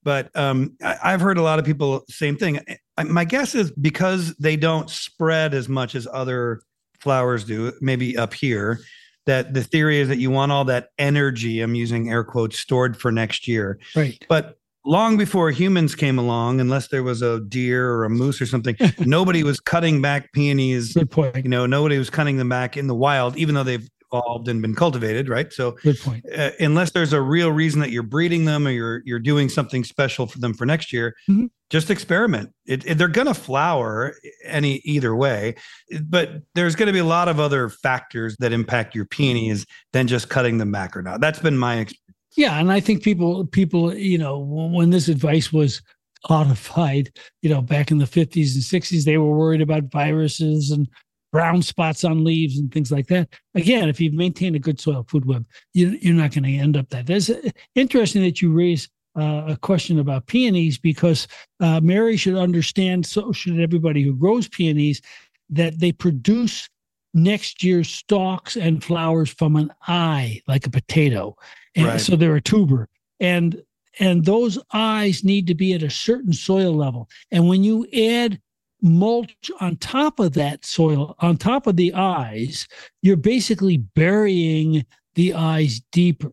But 0.02 0.30
um, 0.36 0.76
I, 0.82 0.96
I've 1.02 1.20
heard 1.20 1.36
a 1.38 1.42
lot 1.42 1.58
of 1.58 1.64
people 1.64 2.04
same 2.08 2.36
thing. 2.36 2.60
I, 2.96 3.02
my 3.04 3.24
guess 3.24 3.54
is 3.54 3.70
because 3.72 4.34
they 4.36 4.56
don't 4.56 4.88
spread 4.88 5.52
as 5.52 5.68
much 5.68 5.94
as 5.94 6.06
other 6.12 6.60
flowers 7.00 7.44
do, 7.44 7.72
maybe 7.80 8.16
up 8.16 8.32
here. 8.34 8.78
That 9.26 9.54
the 9.54 9.64
theory 9.64 9.98
is 9.98 10.06
that 10.06 10.18
you 10.18 10.30
want 10.30 10.52
all 10.52 10.64
that 10.66 10.90
energy. 11.00 11.60
I'm 11.60 11.74
using 11.74 12.08
air 12.10 12.22
quotes 12.22 12.60
stored 12.60 12.96
for 12.96 13.10
next 13.10 13.48
year. 13.48 13.80
Right. 13.96 14.24
But 14.28 14.56
long 14.86 15.16
before 15.16 15.50
humans 15.50 15.94
came 15.94 16.18
along, 16.18 16.60
unless 16.60 16.88
there 16.88 17.02
was 17.02 17.20
a 17.22 17.40
deer 17.40 17.90
or 17.90 18.04
a 18.04 18.10
moose 18.10 18.40
or 18.40 18.46
something, 18.46 18.76
nobody 19.00 19.42
was 19.42 19.60
cutting 19.60 20.00
back 20.00 20.32
peonies. 20.32 20.94
Good 20.94 21.10
point. 21.10 21.36
You 21.36 21.50
know, 21.50 21.66
nobody 21.66 21.98
was 21.98 22.08
cutting 22.10 22.36
them 22.36 22.48
back 22.48 22.76
in 22.76 22.86
the 22.86 22.94
wild, 22.94 23.36
even 23.36 23.54
though 23.54 23.64
they've 23.64 23.86
evolved 24.12 24.46
and 24.48 24.62
been 24.62 24.74
cultivated, 24.74 25.28
right? 25.28 25.52
So, 25.52 25.72
Good 25.82 25.98
point. 25.98 26.24
uh, 26.34 26.52
unless 26.60 26.92
there's 26.92 27.12
a 27.12 27.20
real 27.20 27.50
reason 27.50 27.80
that 27.80 27.90
you're 27.90 28.04
breeding 28.04 28.44
them 28.44 28.64
or 28.66 28.70
you're 28.70 29.02
you're 29.04 29.18
doing 29.18 29.48
something 29.48 29.82
special 29.82 30.28
for 30.28 30.38
them 30.38 30.54
for 30.54 30.64
next 30.64 30.92
year, 30.92 31.14
Mhm. 31.28 31.48
just 31.70 31.90
experiment. 31.90 32.50
It, 32.66 32.86
it- 32.86 32.98
they're 32.98 33.08
going 33.08 33.26
to 33.26 33.34
flower 33.34 34.14
any 34.44 34.80
either 34.84 35.16
way, 35.16 35.56
but 36.04 36.42
there's 36.54 36.76
going 36.76 36.86
to 36.86 36.92
be 36.92 37.00
a 37.00 37.04
lot 37.04 37.26
of 37.26 37.40
other 37.40 37.68
factors 37.68 38.36
that 38.38 38.52
impact 38.52 38.94
your 38.94 39.06
peonies 39.06 39.66
than 39.92 40.06
just 40.06 40.28
cutting 40.28 40.58
them 40.58 40.70
back 40.70 40.96
or 40.96 41.02
not. 41.02 41.20
That's 41.20 41.40
been 41.40 41.58
my 41.58 41.78
experience. 41.78 42.02
Yeah, 42.36 42.58
and 42.60 42.70
I 42.70 42.80
think 42.80 43.02
people 43.02 43.46
people 43.46 43.94
you 43.94 44.18
know 44.18 44.38
when 44.38 44.90
this 44.90 45.08
advice 45.08 45.52
was 45.52 45.82
codified, 46.26 47.10
you 47.42 47.50
know, 47.50 47.62
back 47.62 47.90
in 47.90 47.98
the 47.98 48.04
50s 48.04 48.54
and 48.54 48.82
60s, 48.82 49.04
they 49.04 49.16
were 49.16 49.36
worried 49.36 49.60
about 49.60 49.84
viruses 49.84 50.70
and 50.70 50.88
brown 51.32 51.62
spots 51.62 52.02
on 52.02 52.24
leaves 52.24 52.58
and 52.58 52.72
things 52.72 52.90
like 52.90 53.06
that. 53.06 53.28
Again, 53.54 53.88
if 53.88 54.00
you 54.00 54.10
maintain 54.12 54.54
a 54.54 54.58
good 54.58 54.80
soil 54.80 55.06
food 55.08 55.26
web, 55.26 55.44
you, 55.72 55.96
you're 56.00 56.14
not 56.14 56.32
going 56.32 56.44
to 56.44 56.56
end 56.56 56.76
up 56.76 56.88
that. 56.90 57.06
That's 57.06 57.30
uh, 57.30 57.40
interesting 57.74 58.22
that 58.22 58.42
you 58.42 58.52
raise 58.52 58.88
uh, 59.18 59.44
a 59.48 59.56
question 59.56 59.98
about 59.98 60.26
peonies 60.26 60.78
because 60.78 61.28
uh, 61.60 61.80
Mary 61.80 62.16
should 62.16 62.36
understand, 62.36 63.06
so 63.06 63.32
should 63.32 63.60
everybody 63.60 64.02
who 64.02 64.14
grows 64.14 64.48
peonies, 64.48 65.00
that 65.50 65.78
they 65.78 65.92
produce 65.92 66.68
next 67.14 67.62
year's 67.62 67.88
stalks 67.88 68.56
and 68.56 68.84
flowers 68.84 69.30
from 69.30 69.56
an 69.56 69.72
eye, 69.86 70.40
like 70.46 70.66
a 70.66 70.70
potato. 70.70 71.36
And 71.76 71.86
Right. 71.86 72.00
so 72.00 72.16
they're 72.16 72.36
a 72.36 72.40
tuber. 72.40 72.88
And 73.20 73.62
and 73.98 74.26
those 74.26 74.58
eyes 74.74 75.24
need 75.24 75.46
to 75.46 75.54
be 75.54 75.72
at 75.72 75.82
a 75.82 75.88
certain 75.88 76.32
soil 76.34 76.74
level. 76.74 77.08
And 77.30 77.48
when 77.48 77.64
you 77.64 77.86
add 77.94 78.38
mulch 78.82 79.50
on 79.60 79.76
top 79.76 80.20
of 80.20 80.34
that 80.34 80.66
soil, 80.66 81.14
on 81.20 81.38
top 81.38 81.66
of 81.66 81.76
the 81.76 81.94
eyes, 81.94 82.68
you're 83.00 83.16
basically 83.16 83.78
burying 83.78 84.84
the 85.14 85.32
eyes 85.32 85.80
deeper. 85.92 86.32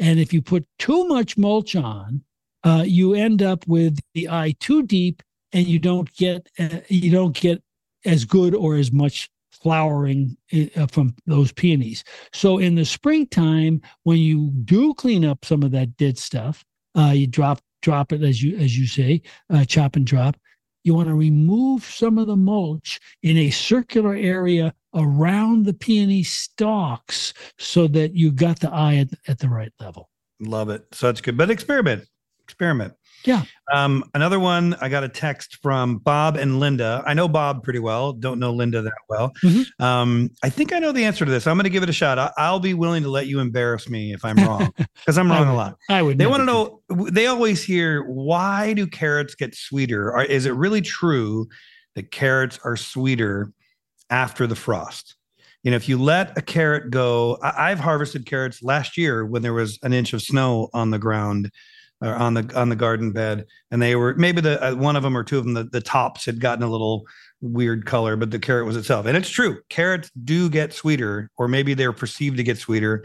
And 0.00 0.18
if 0.18 0.32
you 0.32 0.42
put 0.42 0.66
too 0.80 1.06
much 1.06 1.38
mulch 1.38 1.76
on, 1.76 2.22
uh, 2.64 2.82
you 2.84 3.14
end 3.14 3.42
up 3.42 3.64
with 3.68 4.00
the 4.14 4.28
eye 4.28 4.56
too 4.58 4.82
deep, 4.82 5.22
and 5.52 5.68
you 5.68 5.78
don't 5.78 6.12
get 6.14 6.48
uh, 6.58 6.80
you 6.88 7.10
don't 7.10 7.36
get 7.38 7.62
as 8.04 8.24
good 8.24 8.54
or 8.56 8.74
as 8.76 8.90
much 8.90 9.30
flowering 9.64 10.36
uh, 10.76 10.86
from 10.86 11.14
those 11.26 11.50
peonies. 11.50 12.04
So 12.32 12.58
in 12.58 12.74
the 12.74 12.84
springtime, 12.84 13.80
when 14.02 14.18
you 14.18 14.50
do 14.64 14.92
clean 14.94 15.24
up 15.24 15.44
some 15.44 15.62
of 15.62 15.70
that 15.72 15.96
dead 15.96 16.18
stuff, 16.18 16.64
uh, 16.96 17.12
you 17.14 17.26
drop 17.26 17.60
drop 17.82 18.12
it 18.12 18.22
as 18.22 18.42
you 18.42 18.56
as 18.58 18.78
you 18.78 18.86
say, 18.86 19.22
uh, 19.50 19.64
chop 19.64 19.96
and 19.96 20.06
drop. 20.06 20.36
You 20.84 20.94
want 20.94 21.08
to 21.08 21.14
remove 21.14 21.82
some 21.82 22.18
of 22.18 22.26
the 22.26 22.36
mulch 22.36 23.00
in 23.22 23.38
a 23.38 23.50
circular 23.50 24.14
area 24.14 24.74
around 24.94 25.64
the 25.64 25.72
peony 25.72 26.22
stalks 26.22 27.32
so 27.58 27.88
that 27.88 28.14
you 28.14 28.30
got 28.30 28.60
the 28.60 28.70
eye 28.70 28.96
at, 28.96 29.08
at 29.28 29.38
the 29.38 29.48
right 29.48 29.72
level. 29.80 30.10
Love 30.40 30.68
it. 30.68 30.84
So 30.92 31.06
that's 31.06 31.22
good. 31.22 31.38
But 31.38 31.50
experiment. 31.50 32.04
Experiment. 32.42 32.92
Yeah. 33.24 33.42
Um, 33.72 34.04
another 34.14 34.38
one, 34.38 34.74
I 34.80 34.88
got 34.88 35.02
a 35.04 35.08
text 35.08 35.58
from 35.62 35.98
Bob 35.98 36.36
and 36.36 36.60
Linda. 36.60 37.02
I 37.06 37.14
know 37.14 37.26
Bob 37.28 37.62
pretty 37.62 37.78
well, 37.78 38.12
don't 38.12 38.38
know 38.38 38.52
Linda 38.52 38.82
that 38.82 38.92
well. 39.08 39.32
Mhm. 39.42 39.64
Um, 39.80 40.30
I 40.42 40.50
think 40.50 40.72
I 40.72 40.78
know 40.78 40.92
the 40.92 41.04
answer 41.04 41.24
to 41.24 41.30
this. 41.30 41.46
I'm 41.46 41.56
going 41.56 41.64
to 41.64 41.70
give 41.70 41.82
it 41.82 41.88
a 41.88 41.92
shot. 41.94 42.18
I- 42.18 42.32
I'll 42.36 42.60
be 42.60 42.74
willing 42.74 43.02
to 43.02 43.08
let 43.08 43.26
you 43.26 43.40
embarrass 43.40 43.88
me 43.88 44.12
if 44.12 44.24
I'm 44.24 44.36
wrong 44.36 44.70
because 44.76 45.16
I'm 45.16 45.30
wrong 45.30 45.48
a 45.48 45.54
lot. 45.54 45.76
I 45.88 46.02
would. 46.02 46.18
They 46.18 46.26
want 46.26 46.40
to 46.42 46.44
know, 46.44 46.82
they 47.10 47.26
always 47.26 47.62
hear, 47.62 48.02
why 48.04 48.74
do 48.74 48.86
carrots 48.86 49.34
get 49.34 49.54
sweeter? 49.54 50.12
Are, 50.12 50.24
is 50.24 50.44
it 50.46 50.52
really 50.52 50.82
true 50.82 51.48
that 51.94 52.10
carrots 52.10 52.58
are 52.64 52.76
sweeter 52.76 53.52
after 54.10 54.46
the 54.46 54.56
frost? 54.56 55.14
You 55.62 55.70
know, 55.70 55.76
if 55.78 55.88
you 55.88 55.96
let 55.96 56.36
a 56.36 56.42
carrot 56.42 56.90
go, 56.90 57.38
I, 57.42 57.70
I've 57.70 57.80
harvested 57.80 58.26
carrots 58.26 58.62
last 58.62 58.98
year 58.98 59.24
when 59.24 59.40
there 59.40 59.54
was 59.54 59.78
an 59.82 59.94
inch 59.94 60.12
of 60.12 60.20
snow 60.20 60.68
on 60.74 60.90
the 60.90 60.98
ground 60.98 61.50
or 62.04 62.14
on 62.14 62.34
the 62.34 62.50
on 62.54 62.68
the 62.68 62.76
garden 62.76 63.10
bed, 63.12 63.46
and 63.70 63.80
they 63.80 63.96
were 63.96 64.14
maybe 64.16 64.40
the 64.40 64.62
uh, 64.62 64.74
one 64.74 64.96
of 64.96 65.02
them 65.02 65.16
or 65.16 65.24
two 65.24 65.38
of 65.38 65.44
them 65.44 65.54
the, 65.54 65.64
the 65.64 65.80
tops 65.80 66.26
had 66.26 66.40
gotten 66.40 66.62
a 66.62 66.70
little 66.70 67.06
weird 67.40 67.86
color, 67.86 68.16
but 68.16 68.30
the 68.30 68.38
carrot 68.38 68.66
was 68.66 68.76
itself. 68.76 69.06
And 69.06 69.16
it's 69.16 69.28
true, 69.28 69.60
carrots 69.68 70.10
do 70.24 70.48
get 70.48 70.72
sweeter, 70.72 71.30
or 71.36 71.48
maybe 71.48 71.74
they're 71.74 71.92
perceived 71.92 72.36
to 72.36 72.42
get 72.42 72.58
sweeter. 72.58 73.04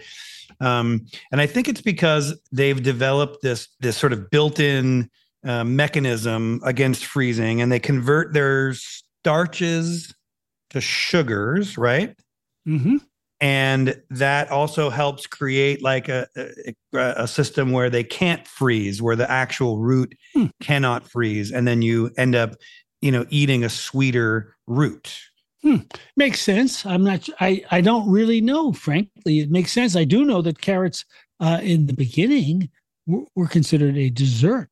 Um, 0.62 1.05
and 1.31 1.39
I 1.41 1.45
think 1.45 1.67
it's 1.67 1.81
because 1.81 2.39
they've 2.51 2.81
developed 2.81 3.41
this 3.41 3.69
this 3.79 3.97
sort 3.97 4.13
of 4.13 4.29
built-in 4.29 5.09
uh, 5.45 5.63
mechanism 5.63 6.59
against 6.63 7.05
freezing, 7.05 7.62
and 7.62 7.71
they 7.71 7.79
convert 7.79 8.33
their 8.33 8.73
starches 8.73 10.13
to 10.71 10.81
sugars, 10.81 11.77
right? 11.77 12.15
Mhm. 12.67 13.01
And 13.41 14.02
that 14.10 14.49
also 14.52 14.89
helps 14.89 15.25
create 15.28 15.82
like 15.82 16.10
a, 16.10 16.28
a 16.36 16.73
a 16.93 17.28
system 17.28 17.71
where 17.71 17.89
they 17.89 18.04
can't 18.04 18.47
freeze 18.47 19.02
where 19.02 19.15
the 19.15 19.30
actual 19.30 19.78
root 19.80 20.13
Hmm. 20.34 20.47
cannot 20.62 21.10
freeze 21.10 21.52
and 21.52 21.67
then 21.67 21.82
you 21.82 22.12
end 22.17 22.36
up 22.36 22.56
you 23.02 23.12
know 23.12 23.25
eating 23.30 23.63
a 23.63 23.69
sweeter 23.69 24.56
root 24.67 25.17
hmm. 25.62 25.78
Makes 26.17 26.41
sense. 26.41 26.86
I'm 26.86 27.04
not. 27.04 27.28
I 27.39 27.63
I 27.71 27.82
don't 27.82 28.10
really 28.10 28.41
know. 28.41 28.73
Frankly, 28.73 29.39
it 29.39 29.49
makes 29.52 29.71
sense. 29.71 29.95
I 29.95 30.04
do 30.06 30.23
know 30.25 30.41
that 30.41 30.62
carrots, 30.62 31.06
uh, 31.39 31.60
in 31.62 31.86
the 31.88 31.93
beginning, 31.93 32.69
were, 33.08 33.23
were 33.36 33.47
considered 33.47 33.97
a 33.97 34.10
dessert, 34.10 34.69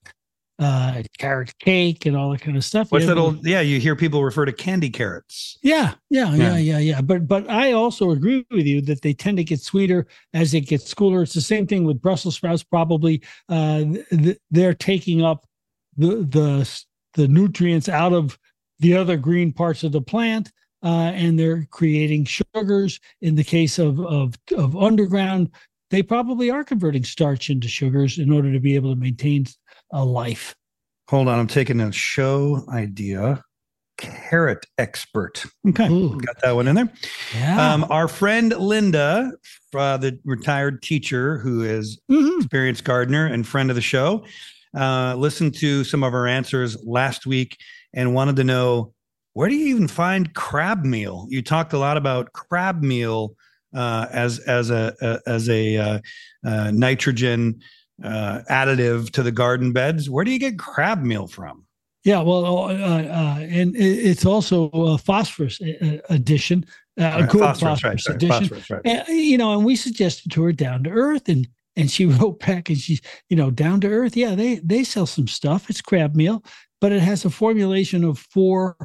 uh, 0.60 1.04
carrot 1.20 1.54
cake 1.60 2.06
and 2.08 2.18
all 2.18 2.32
that 2.32 2.42
kind 2.42 2.58
of 2.58 2.64
stuff. 2.64 2.92
what's 2.92 3.04
Yeah, 3.06 3.14
that 3.14 3.20
old 3.20 3.46
yeah 3.46 3.62
you 3.62 3.80
hear 3.80 3.96
people 3.96 4.24
refer 4.24 4.46
to 4.46 4.52
candy 4.52 4.90
carrots 4.90 5.58
Yeah, 5.62 5.94
yeah, 6.10 6.34
Yeah. 6.34 6.36
yeah, 6.36 6.58
yeah, 6.58 6.80
yeah. 6.80 7.02
But 7.02 7.28
but 7.28 7.50
I 7.50 7.74
also 7.74 8.12
agree 8.12 8.46
with 8.52 8.66
you 8.66 8.82
that 8.82 9.02
they 9.02 9.14
tend 9.14 9.38
to 9.38 9.44
get 9.44 9.62
sweeter 9.62 10.08
as 10.34 10.54
it 10.54 10.62
gets 10.62 10.94
cooler. 10.94 11.22
It's 11.24 11.34
the 11.34 11.42
same 11.42 11.68
thing 11.68 11.84
with 11.84 12.02
Brussels 12.02 12.36
sprouts. 12.36 12.64
Probably 12.64 13.22
uh, 13.50 13.84
th- 14.10 14.38
they're 14.50 14.74
taking 14.74 15.22
up 15.24 15.46
the 15.96 16.26
the 16.38 16.84
the 17.14 17.28
nutrients 17.28 17.90
out 17.90 18.14
of 18.14 18.38
the 18.80 18.96
other 18.96 19.18
green 19.18 19.52
parts 19.52 19.84
of 19.84 19.92
the 19.92 20.02
plant, 20.02 20.52
uh, 20.84 21.12
and 21.16 21.38
they're 21.40 21.68
creating 21.72 22.26
sugars. 22.26 23.00
In 23.22 23.36
the 23.36 23.44
case 23.44 23.80
of 23.80 24.00
of 24.00 24.36
of 24.56 24.76
underground, 24.76 25.52
they 25.90 26.04
probably 26.04 26.50
are 26.50 26.64
converting 26.64 27.04
starch 27.04 27.50
into 27.50 27.68
sugars 27.68 28.18
in 28.20 28.32
order 28.32 28.52
to 28.54 28.60
be 28.60 28.76
able 28.76 28.94
to 28.94 29.00
maintain 29.00 29.46
a 29.92 30.04
life. 30.04 30.54
hold 31.10 31.28
on 31.28 31.40
i'm 31.40 31.48
taking 31.48 31.80
a 31.80 31.92
show 31.92 32.66
idea 32.72 33.42
carrot 33.98 34.66
expert 34.78 35.44
okay 35.68 35.90
Ooh. 35.90 36.20
got 36.26 36.40
that 36.42 36.52
one 36.56 36.68
in 36.68 36.76
there 36.76 36.92
Yeah. 37.34 37.74
um, 37.74 37.86
our 37.90 38.08
friend 38.08 38.54
linda 38.58 39.32
uh, 39.74 39.98
the 39.98 40.20
retired 40.24 40.82
teacher 40.84 41.38
who 41.40 41.64
is 41.64 42.00
Mhm. 42.12 42.38
experienced 42.38 42.84
gardener 42.84 43.26
and 43.26 43.46
friend 43.48 43.70
of 43.70 43.76
the 43.76 43.82
show, 43.82 44.24
uh, 44.76 45.16
listened 45.16 45.56
to 45.56 45.84
some 45.84 46.04
of 46.04 46.14
our 46.14 46.26
answers 46.28 46.78
last 46.86 47.26
week 47.26 47.58
and 47.94 48.14
wanted 48.14 48.36
to 48.38 48.44
know 48.44 48.94
where 49.34 49.50
do 49.50 49.56
you 49.56 49.68
even 49.76 49.88
find 49.88 50.34
crab 50.34 50.84
meal? 50.84 51.28
You 51.30 51.42
talked 51.44 51.74
a 51.74 51.78
lot 51.78 51.96
about 51.98 52.34
crab 52.34 52.82
meal 52.82 53.36
uh, 53.76 54.08
as 54.12 54.40
as 54.40 54.70
a, 54.72 54.96
a 55.02 55.20
as 55.30 55.48
a 55.50 55.78
uh, 55.78 56.00
uh, 56.46 56.72
nitrogen 56.72 57.60
uh, 58.04 58.42
additive 58.50 59.12
to 59.12 59.24
the 59.24 59.32
garden 59.32 59.74
beds. 59.74 60.10
Where 60.10 60.24
do 60.24 60.32
you 60.32 60.40
get 60.40 60.60
crab 60.60 61.04
meal 61.04 61.28
from? 61.28 61.66
Yeah, 62.04 62.22
well, 62.22 62.46
uh, 62.46 62.74
uh, 62.74 63.40
and 63.42 63.76
it's 63.76 64.26
also 64.26 64.70
a 64.70 64.98
phosphorus 64.98 65.60
uh, 65.62 65.98
addition, 66.10 66.66
uh, 66.98 67.04
a 67.04 67.20
Right, 67.22 67.30
good 67.30 67.40
phosphorus, 67.42 67.82
phosphorus, 67.82 68.08
right, 68.08 68.16
addition. 68.16 68.48
phosphorus, 68.48 68.70
right. 68.70 68.82
And, 68.86 69.08
you 69.10 69.38
know, 69.38 69.54
and 69.54 69.66
we 69.66 69.76
suggested 69.76 70.32
to 70.32 70.44
her 70.44 70.54
down 70.54 70.84
to 70.86 70.90
earth, 70.90 71.28
and 71.28 71.48
and 71.76 71.92
she 71.92 72.06
wrote 72.08 72.40
back, 72.40 72.70
and 72.70 72.78
she's, 72.78 73.02
you 73.30 73.36
know, 73.36 73.52
down 73.52 73.82
to 73.82 73.90
earth. 73.90 74.16
Yeah, 74.16 74.36
they 74.36 74.56
they 74.64 74.86
sell 74.86 75.06
some 75.06 75.28
stuff. 75.28 75.70
It's 75.70 75.82
crab 75.82 76.16
meal, 76.16 76.44
but 76.80 76.94
it 76.94 77.02
has 77.02 77.26
a 77.26 77.30
formulation 77.30 78.06
of 78.06 78.20
four, 78.20 78.78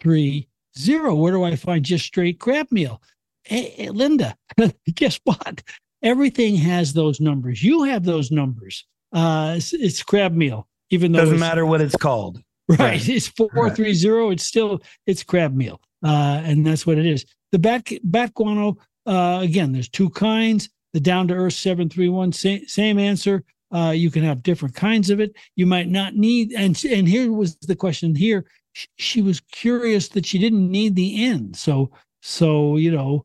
three, 0.00 0.46
zero. 0.78 1.14
Where 1.14 1.32
do 1.32 1.44
I 1.44 1.56
find 1.56 1.82
just 1.82 2.04
straight 2.04 2.40
crab 2.40 2.66
meal? 2.70 3.00
Hey, 3.44 3.88
Linda, 3.90 4.36
guess 4.94 5.18
what? 5.24 5.62
Everything 6.02 6.56
has 6.56 6.92
those 6.92 7.20
numbers. 7.20 7.62
You 7.62 7.84
have 7.84 8.04
those 8.04 8.30
numbers. 8.30 8.84
Uh, 9.12 9.54
it's, 9.56 9.72
it's 9.72 10.02
crab 10.02 10.34
meal, 10.34 10.68
even 10.90 11.12
though 11.12 11.20
Doesn't 11.20 11.38
matter 11.38 11.64
what 11.66 11.80
it's 11.80 11.96
called. 11.96 12.42
Right. 12.68 12.78
Right. 12.78 13.08
It's 13.08 13.28
four 13.28 13.70
three 13.70 13.94
zero. 13.94 14.30
It's 14.30 14.44
still 14.44 14.80
it's 15.06 15.22
crab 15.22 15.54
meal. 15.54 15.80
Uh, 16.02 16.42
and 16.44 16.66
that's 16.66 16.86
what 16.86 16.98
it 16.98 17.06
is. 17.06 17.24
The 17.52 17.58
bat 17.58 17.88
bat 18.04 18.34
guano, 18.34 18.76
uh, 19.06 19.40
again, 19.42 19.72
there's 19.72 19.88
two 19.88 20.10
kinds. 20.10 20.68
The 20.92 21.00
down 21.00 21.28
to 21.28 21.34
earth 21.34 21.54
seven 21.54 21.88
three 21.88 22.08
one, 22.08 22.32
same, 22.32 22.66
same 22.66 22.98
answer. 22.98 23.44
Uh, 23.72 23.92
you 23.94 24.10
can 24.10 24.22
have 24.22 24.42
different 24.42 24.74
kinds 24.74 25.10
of 25.10 25.20
it. 25.20 25.36
You 25.56 25.66
might 25.66 25.88
not 25.88 26.14
need. 26.14 26.52
And 26.52 26.82
and 26.84 27.08
here 27.08 27.32
was 27.32 27.56
the 27.56 27.76
question. 27.76 28.14
Here, 28.14 28.44
she, 28.72 28.88
she 28.96 29.22
was 29.22 29.40
curious 29.40 30.08
that 30.08 30.26
she 30.26 30.38
didn't 30.38 30.70
need 30.70 30.96
the 30.96 31.24
end. 31.24 31.56
So 31.56 31.90
so 32.22 32.76
you 32.76 32.90
know 32.90 33.24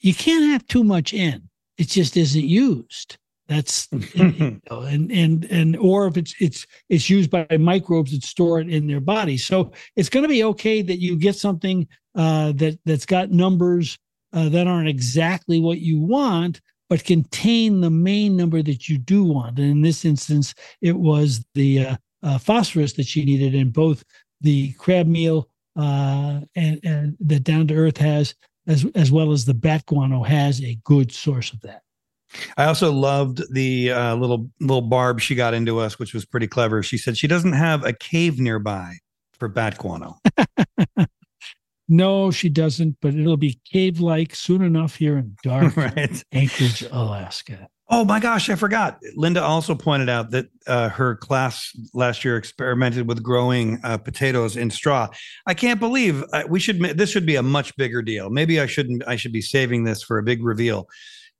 you 0.00 0.14
can't 0.14 0.50
have 0.50 0.66
too 0.66 0.84
much 0.84 1.14
N. 1.14 1.49
It 1.80 1.88
just 1.88 2.16
isn't 2.16 2.44
used. 2.44 3.16
That's 3.48 3.88
you 4.14 4.60
know, 4.70 4.82
and 4.82 5.10
and 5.10 5.44
and 5.46 5.76
or 5.76 6.06
if 6.06 6.16
it's 6.16 6.34
it's 6.40 6.66
it's 6.88 7.10
used 7.10 7.30
by 7.30 7.46
microbes 7.58 8.12
that 8.12 8.22
store 8.22 8.60
it 8.60 8.68
in 8.68 8.86
their 8.86 9.00
body. 9.00 9.36
So 9.36 9.72
it's 9.96 10.08
going 10.08 10.22
to 10.22 10.28
be 10.28 10.44
okay 10.44 10.82
that 10.82 11.00
you 11.00 11.16
get 11.16 11.34
something 11.34 11.88
uh, 12.14 12.52
that 12.52 12.78
that's 12.84 13.06
got 13.06 13.30
numbers 13.30 13.98
uh, 14.32 14.48
that 14.50 14.66
aren't 14.66 14.88
exactly 14.88 15.58
what 15.58 15.80
you 15.80 16.00
want, 16.00 16.60
but 16.88 17.04
contain 17.04 17.80
the 17.80 17.90
main 17.90 18.36
number 18.36 18.62
that 18.62 18.88
you 18.88 18.98
do 18.98 19.24
want. 19.24 19.58
And 19.58 19.70
in 19.70 19.82
this 19.82 20.04
instance, 20.04 20.54
it 20.80 20.96
was 20.96 21.44
the 21.54 21.86
uh, 21.86 21.96
uh, 22.22 22.38
phosphorus 22.38 22.92
that 22.94 23.06
she 23.06 23.24
needed 23.24 23.54
in 23.54 23.70
both 23.70 24.04
the 24.40 24.72
crab 24.74 25.06
meal 25.06 25.48
uh, 25.76 26.40
and, 26.54 26.80
and 26.84 27.16
that 27.20 27.44
Down 27.44 27.66
to 27.68 27.74
Earth 27.74 27.96
has, 27.96 28.34
as 28.66 28.86
as 28.94 29.10
well 29.10 29.32
as 29.32 29.44
the 29.44 29.54
bat 29.54 29.84
guano 29.86 30.22
has 30.22 30.62
a 30.62 30.78
good 30.84 31.12
source 31.12 31.52
of 31.52 31.60
that. 31.60 31.82
I 32.56 32.64
also 32.64 32.92
loved 32.92 33.42
the 33.52 33.90
uh, 33.90 34.14
little 34.14 34.50
little 34.60 34.82
barb 34.82 35.20
she 35.20 35.34
got 35.34 35.54
into 35.54 35.78
us, 35.80 35.98
which 35.98 36.14
was 36.14 36.24
pretty 36.24 36.46
clever. 36.46 36.82
She 36.82 36.98
said 36.98 37.16
she 37.16 37.26
doesn't 37.26 37.52
have 37.52 37.84
a 37.84 37.92
cave 37.92 38.38
nearby 38.38 38.94
for 39.38 39.48
bat 39.48 39.78
guano. 39.78 40.18
no, 41.88 42.30
she 42.30 42.48
doesn't, 42.48 42.96
but 43.02 43.14
it'll 43.14 43.36
be 43.36 43.60
cave 43.64 44.00
like 44.00 44.34
soon 44.34 44.62
enough 44.62 44.94
here 44.94 45.18
in 45.18 45.36
dark 45.42 45.76
right. 45.76 46.24
Anchorage, 46.32 46.82
Alaska. 46.90 47.68
Oh 47.92 48.04
my 48.04 48.20
gosh, 48.20 48.48
I 48.48 48.54
forgot. 48.54 49.00
Linda 49.16 49.42
also 49.42 49.74
pointed 49.74 50.08
out 50.08 50.30
that 50.30 50.46
uh, 50.68 50.88
her 50.90 51.16
class 51.16 51.76
last 51.92 52.24
year 52.24 52.36
experimented 52.36 53.08
with 53.08 53.22
growing 53.22 53.80
uh, 53.82 53.98
potatoes 53.98 54.56
in 54.56 54.70
straw. 54.70 55.08
I 55.46 55.54
can't 55.54 55.80
believe 55.80 56.24
uh, 56.32 56.44
we 56.48 56.60
should. 56.60 56.80
This 56.80 57.10
should 57.10 57.26
be 57.26 57.36
a 57.36 57.42
much 57.42 57.76
bigger 57.76 58.00
deal. 58.00 58.30
Maybe 58.30 58.60
I 58.60 58.66
shouldn't. 58.66 59.02
I 59.08 59.16
should 59.16 59.32
be 59.32 59.42
saving 59.42 59.84
this 59.84 60.02
for 60.02 60.18
a 60.18 60.22
big 60.22 60.44
reveal 60.44 60.88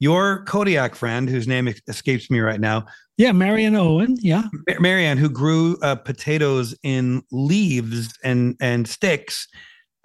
your 0.00 0.44
Kodiak 0.44 0.94
friend, 0.94 1.28
whose 1.28 1.46
name 1.46 1.72
escapes 1.86 2.30
me 2.30 2.40
right 2.40 2.60
now. 2.60 2.86
Yeah, 3.18 3.32
Marianne 3.32 3.76
Owen. 3.76 4.16
Yeah, 4.18 4.44
Marianne, 4.80 5.18
who 5.18 5.28
grew 5.28 5.76
uh, 5.82 5.94
potatoes 5.94 6.74
in 6.82 7.22
leaves 7.30 8.18
and 8.24 8.56
and 8.60 8.88
sticks. 8.88 9.46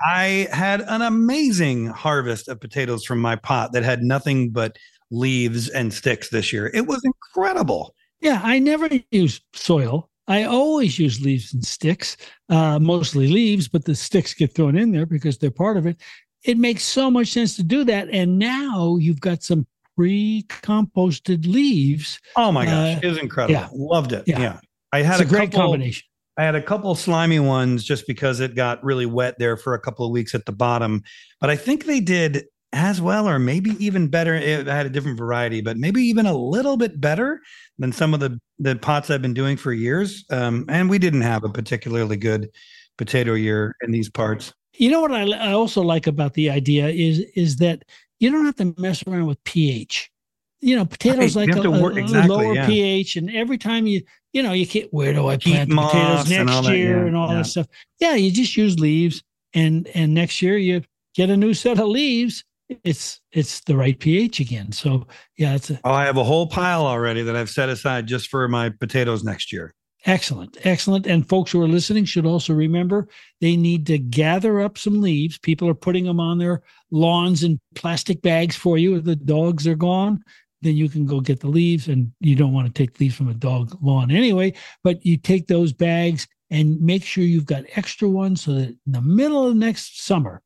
I 0.01 0.49
had 0.51 0.81
an 0.81 1.01
amazing 1.01 1.87
harvest 1.87 2.49
of 2.49 2.59
potatoes 2.59 3.05
from 3.05 3.19
my 3.19 3.37
pot 3.37 3.71
that 3.71 3.83
had 3.83 4.03
nothing 4.03 4.51
but 4.51 4.77
leaves 5.11 5.69
and 5.69 5.93
sticks 5.93 6.29
this 6.29 6.51
year. 6.51 6.71
It 6.73 6.87
was 6.87 7.01
incredible. 7.03 7.95
Yeah, 8.21 8.41
I 8.43 8.59
never 8.59 8.89
use 9.11 9.41
soil. 9.53 10.09
I 10.27 10.43
always 10.43 10.97
use 10.97 11.21
leaves 11.21 11.53
and 11.53 11.63
sticks, 11.63 12.17
uh, 12.49 12.79
mostly 12.79 13.27
leaves, 13.27 13.67
but 13.67 13.85
the 13.85 13.93
sticks 13.93 14.33
get 14.33 14.55
thrown 14.55 14.75
in 14.75 14.91
there 14.91 15.05
because 15.05 15.37
they're 15.37 15.51
part 15.51 15.77
of 15.77 15.85
it. 15.85 16.01
It 16.43 16.57
makes 16.57 16.83
so 16.83 17.11
much 17.11 17.27
sense 17.27 17.55
to 17.57 17.63
do 17.63 17.83
that. 17.83 18.09
And 18.09 18.39
now 18.39 18.97
you've 18.97 19.21
got 19.21 19.43
some 19.43 19.67
pre-composted 19.95 21.45
leaves. 21.45 22.19
Oh 22.35 22.51
my 22.51 22.65
gosh, 22.65 22.97
uh, 22.97 22.99
it 23.03 23.07
was 23.07 23.17
incredible. 23.17 23.53
Yeah. 23.53 23.69
Loved 23.71 24.13
it. 24.13 24.23
Yeah. 24.25 24.39
yeah. 24.39 24.59
I 24.91 25.01
had 25.03 25.21
it's 25.21 25.31
a, 25.31 25.33
a 25.33 25.37
great 25.37 25.51
couple, 25.51 25.71
combination. 25.71 26.03
I 26.37 26.43
had 26.43 26.55
a 26.55 26.61
couple 26.61 26.95
slimy 26.95 27.39
ones 27.39 27.83
just 27.83 28.07
because 28.07 28.39
it 28.39 28.55
got 28.55 28.83
really 28.83 29.05
wet 29.05 29.35
there 29.39 29.57
for 29.57 29.73
a 29.73 29.79
couple 29.79 30.05
of 30.05 30.11
weeks 30.11 30.35
at 30.35 30.45
the 30.45 30.51
bottom. 30.51 31.03
But 31.39 31.49
I 31.49 31.55
think 31.55 31.85
they 31.85 31.99
did 31.99 32.45
as 32.75 33.01
well, 33.01 33.27
or 33.27 33.39
maybe 33.39 33.71
even 33.83 34.09
better. 34.09 34.35
It 34.35 34.67
had 34.67 34.85
a 34.85 34.89
different 34.89 35.17
variety, 35.17 35.61
but 35.61 35.77
maybe 35.77 36.01
even 36.01 36.25
a 36.25 36.37
little 36.37 36.75
bit 36.75 36.99
better 36.99 37.41
than 37.79 37.91
some 37.91 38.13
of 38.13 38.19
the 38.19 38.39
the 38.59 38.75
pots 38.75 39.09
I've 39.09 39.21
been 39.21 39.33
doing 39.33 39.57
for 39.57 39.73
years. 39.73 40.25
Um, 40.29 40.65
and 40.67 40.89
we 40.89 40.99
didn't 40.99 41.21
have 41.21 41.43
a 41.43 41.49
particularly 41.49 42.17
good 42.17 42.49
potato 42.97 43.33
year 43.33 43.75
in 43.81 43.91
these 43.91 44.09
parts. 44.09 44.53
You 44.77 44.91
know 44.91 44.99
what 44.99 45.13
I, 45.13 45.23
I 45.31 45.53
also 45.53 45.81
like 45.81 46.05
about 46.05 46.33
the 46.33 46.49
idea 46.49 46.89
is 46.89 47.19
is 47.35 47.57
that 47.57 47.83
you 48.19 48.29
don't 48.29 48.45
have 48.45 48.57
to 48.57 48.75
mess 48.77 49.03
around 49.07 49.25
with 49.27 49.43
pH. 49.45 50.11
You 50.59 50.75
know, 50.75 50.85
potatoes 50.85 51.35
right. 51.35 51.47
like 51.47 51.63
a, 51.63 51.69
work, 51.69 51.95
exactly, 51.95 52.33
a, 52.33 52.37
lower 52.37 52.55
yeah. 52.55 52.65
pH, 52.65 53.17
and 53.17 53.29
every 53.29 53.57
time 53.57 53.87
you, 53.87 54.01
you 54.33 54.41
know, 54.43 54.51
you 54.51 54.65
can't. 54.67 54.91
Where 54.91 55.13
do 55.13 55.27
I 55.27 55.37
plant 55.37 55.69
potatoes 55.69 56.29
next 56.29 56.51
and 56.51 56.65
year 56.67 56.95
that, 56.95 57.01
yeah, 57.01 57.07
and 57.07 57.15
all 57.15 57.29
yeah. 57.29 57.35
that 57.35 57.45
stuff? 57.45 57.67
Yeah, 57.99 58.15
you 58.15 58.31
just 58.31 58.57
use 58.57 58.79
leaves, 58.79 59.23
and 59.53 59.87
and 59.93 60.13
next 60.13 60.41
year 60.41 60.57
you 60.57 60.81
get 61.13 61.29
a 61.29 61.37
new 61.37 61.53
set 61.53 61.79
of 61.79 61.87
leaves. 61.87 62.43
It's 62.83 63.21
it's 63.31 63.61
the 63.61 63.77
right 63.77 63.97
pH 63.99 64.39
again. 64.39 64.71
So 64.71 65.07
yeah, 65.37 65.55
it's. 65.55 65.69
A, 65.69 65.79
oh, 65.83 65.91
I 65.91 66.05
have 66.05 66.17
a 66.17 66.23
whole 66.23 66.47
pile 66.47 66.85
already 66.85 67.21
that 67.23 67.35
I've 67.35 67.49
set 67.49 67.69
aside 67.69 68.07
just 68.07 68.29
for 68.29 68.47
my 68.47 68.69
potatoes 68.69 69.23
next 69.23 69.53
year. 69.53 69.73
Excellent. 70.05 70.57
Excellent. 70.63 71.07
And 71.07 71.27
folks 71.27 71.51
who 71.51 71.61
are 71.61 71.67
listening 71.67 72.05
should 72.05 72.27
also 72.27 72.53
remember 72.53 73.07
they 73.41 73.55
need 73.55 73.87
to 73.87 73.97
gather 73.97 74.61
up 74.61 74.77
some 74.77 75.01
leaves. 75.01 75.39
People 75.39 75.67
are 75.67 75.73
putting 75.75 76.05
them 76.05 76.19
on 76.19 76.37
their 76.37 76.61
lawns 76.91 77.43
in 77.43 77.59
plastic 77.73 78.21
bags 78.21 78.55
for 78.55 78.77
you. 78.77 78.95
If 78.95 79.03
the 79.03 79.15
dogs 79.15 79.65
are 79.65 79.75
gone, 79.75 80.23
then 80.61 80.75
you 80.75 80.89
can 80.89 81.07
go 81.07 81.21
get 81.21 81.39
the 81.39 81.47
leaves. 81.47 81.87
And 81.87 82.11
you 82.19 82.35
don't 82.35 82.53
want 82.53 82.67
to 82.67 82.73
take 82.73 82.99
leaves 82.99 83.15
from 83.15 83.29
a 83.29 83.33
dog 83.33 83.75
lawn 83.81 84.11
anyway, 84.11 84.53
but 84.83 85.03
you 85.03 85.17
take 85.17 85.47
those 85.47 85.73
bags 85.73 86.27
and 86.51 86.79
make 86.79 87.03
sure 87.03 87.23
you've 87.23 87.47
got 87.47 87.63
extra 87.75 88.07
ones 88.07 88.43
so 88.43 88.53
that 88.53 88.69
in 88.69 88.77
the 88.85 89.01
middle 89.01 89.47
of 89.47 89.55
next 89.55 90.05
summer, 90.05 90.43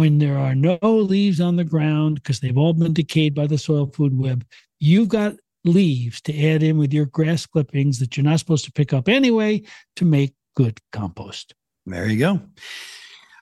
when 0.00 0.16
there 0.16 0.38
are 0.38 0.54
no 0.54 0.78
leaves 0.82 1.42
on 1.42 1.56
the 1.56 1.62
ground 1.62 2.14
because 2.14 2.40
they've 2.40 2.56
all 2.56 2.72
been 2.72 2.94
decayed 2.94 3.34
by 3.34 3.46
the 3.46 3.58
soil 3.58 3.84
food 3.84 4.18
web, 4.18 4.46
you've 4.78 5.10
got 5.10 5.34
leaves 5.62 6.22
to 6.22 6.32
add 6.42 6.62
in 6.62 6.78
with 6.78 6.90
your 6.90 7.04
grass 7.04 7.44
clippings 7.44 7.98
that 7.98 8.16
you're 8.16 8.24
not 8.24 8.38
supposed 8.38 8.64
to 8.64 8.72
pick 8.72 8.94
up 8.94 9.10
anyway 9.10 9.60
to 9.96 10.06
make 10.06 10.32
good 10.56 10.80
compost. 10.90 11.54
There 11.84 12.06
you 12.06 12.18
go. 12.18 12.40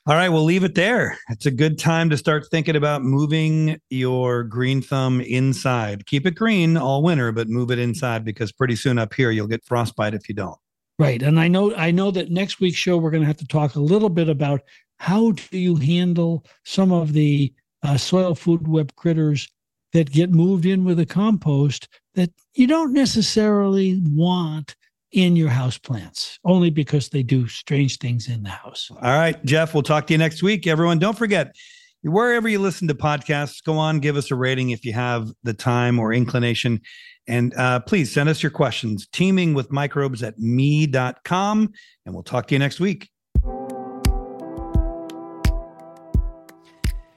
All 0.09 0.17
right, 0.17 0.31
we'll 0.31 0.43
leave 0.43 0.65
it 0.65 0.75
there. 0.75 1.17
It's 1.29 1.47
a 1.47 1.53
good 1.53 1.79
time 1.79 2.11
to 2.11 2.17
start 2.17 2.49
thinking 2.51 2.75
about 2.75 3.05
moving 3.05 3.81
your 3.89 4.43
green 4.43 4.83
thumb 4.83 5.21
inside. 5.21 6.07
Keep 6.07 6.27
it 6.27 6.35
green 6.35 6.77
all 6.77 7.05
winter, 7.05 7.31
but 7.31 7.49
move 7.49 7.71
it 7.71 7.79
inside 7.79 8.25
because 8.25 8.51
pretty 8.51 8.75
soon 8.75 8.99
up 8.99 9.15
here 9.15 9.31
you'll 9.31 9.47
get 9.47 9.65
frostbite 9.65 10.15
if 10.15 10.29
you 10.29 10.35
don't. 10.35 10.59
Right. 10.99 11.23
And 11.23 11.39
I 11.39 11.47
know 11.47 11.73
I 11.77 11.93
know 11.93 12.11
that 12.11 12.33
next 12.33 12.59
week's 12.59 12.79
show 12.79 12.97
we're 12.97 13.13
going 13.13 13.23
to 13.23 13.29
have 13.29 13.37
to 13.37 13.47
talk 13.47 13.77
a 13.77 13.81
little 13.81 14.09
bit 14.09 14.29
about 14.29 14.63
how 14.99 15.33
do 15.33 15.59
you 15.59 15.77
handle 15.77 16.45
some 16.65 16.93
of 16.93 17.13
the 17.13 17.53
uh, 17.83 17.97
soil 17.97 18.35
food 18.35 18.67
web 18.67 18.95
critters 18.97 19.49
that 19.93 20.11
get 20.11 20.31
moved 20.31 20.67
in 20.67 20.85
with 20.85 20.99
a 21.01 21.07
compost 21.07 21.89
that 22.15 22.31
you 22.55 22.67
don't 22.67 22.93
necessarily 22.93 24.01
want 24.05 24.77
in 25.13 25.37
your 25.37 25.49
house 25.49 25.79
plants 25.79 26.39
only 26.45 26.69
because 26.69 27.09
they 27.09 27.23
do 27.23 27.49
strange 27.49 27.97
things 27.99 28.29
in 28.29 28.43
the 28.43 28.51
house. 28.51 28.91
All 28.91 28.99
right, 29.01 29.43
Jeff, 29.45 29.73
we'll 29.73 29.83
talk 29.83 30.07
to 30.09 30.15
you 30.15 30.19
next 30.19 30.43
week. 30.43 30.67
Everyone, 30.67 30.99
don't 30.99 31.17
forget 31.17 31.55
wherever 32.03 32.49
you 32.49 32.59
listen 32.59 32.89
to 32.89 32.95
podcasts, 32.95 33.63
go 33.63 33.77
on, 33.79 34.01
give 34.01 34.17
us 34.17 34.31
a 34.31 34.35
rating 34.35 34.71
if 34.71 34.85
you 34.85 34.93
have 34.93 35.31
the 35.43 35.55
time 35.55 35.99
or 35.99 36.13
inclination. 36.13 36.81
And 37.27 37.55
uh, 37.55 37.81
please 37.81 38.13
send 38.13 38.29
us 38.29 38.43
your 38.43 38.51
questions, 38.51 39.07
teaming 39.13 39.55
with 39.55 39.71
microbes 39.71 40.23
at 40.23 40.39
me.com. 40.39 41.73
And 42.07 42.15
we'll 42.15 42.23
talk 42.23 42.47
to 42.49 42.55
you 42.55 42.59
next 42.59 42.81
week. 42.81 43.11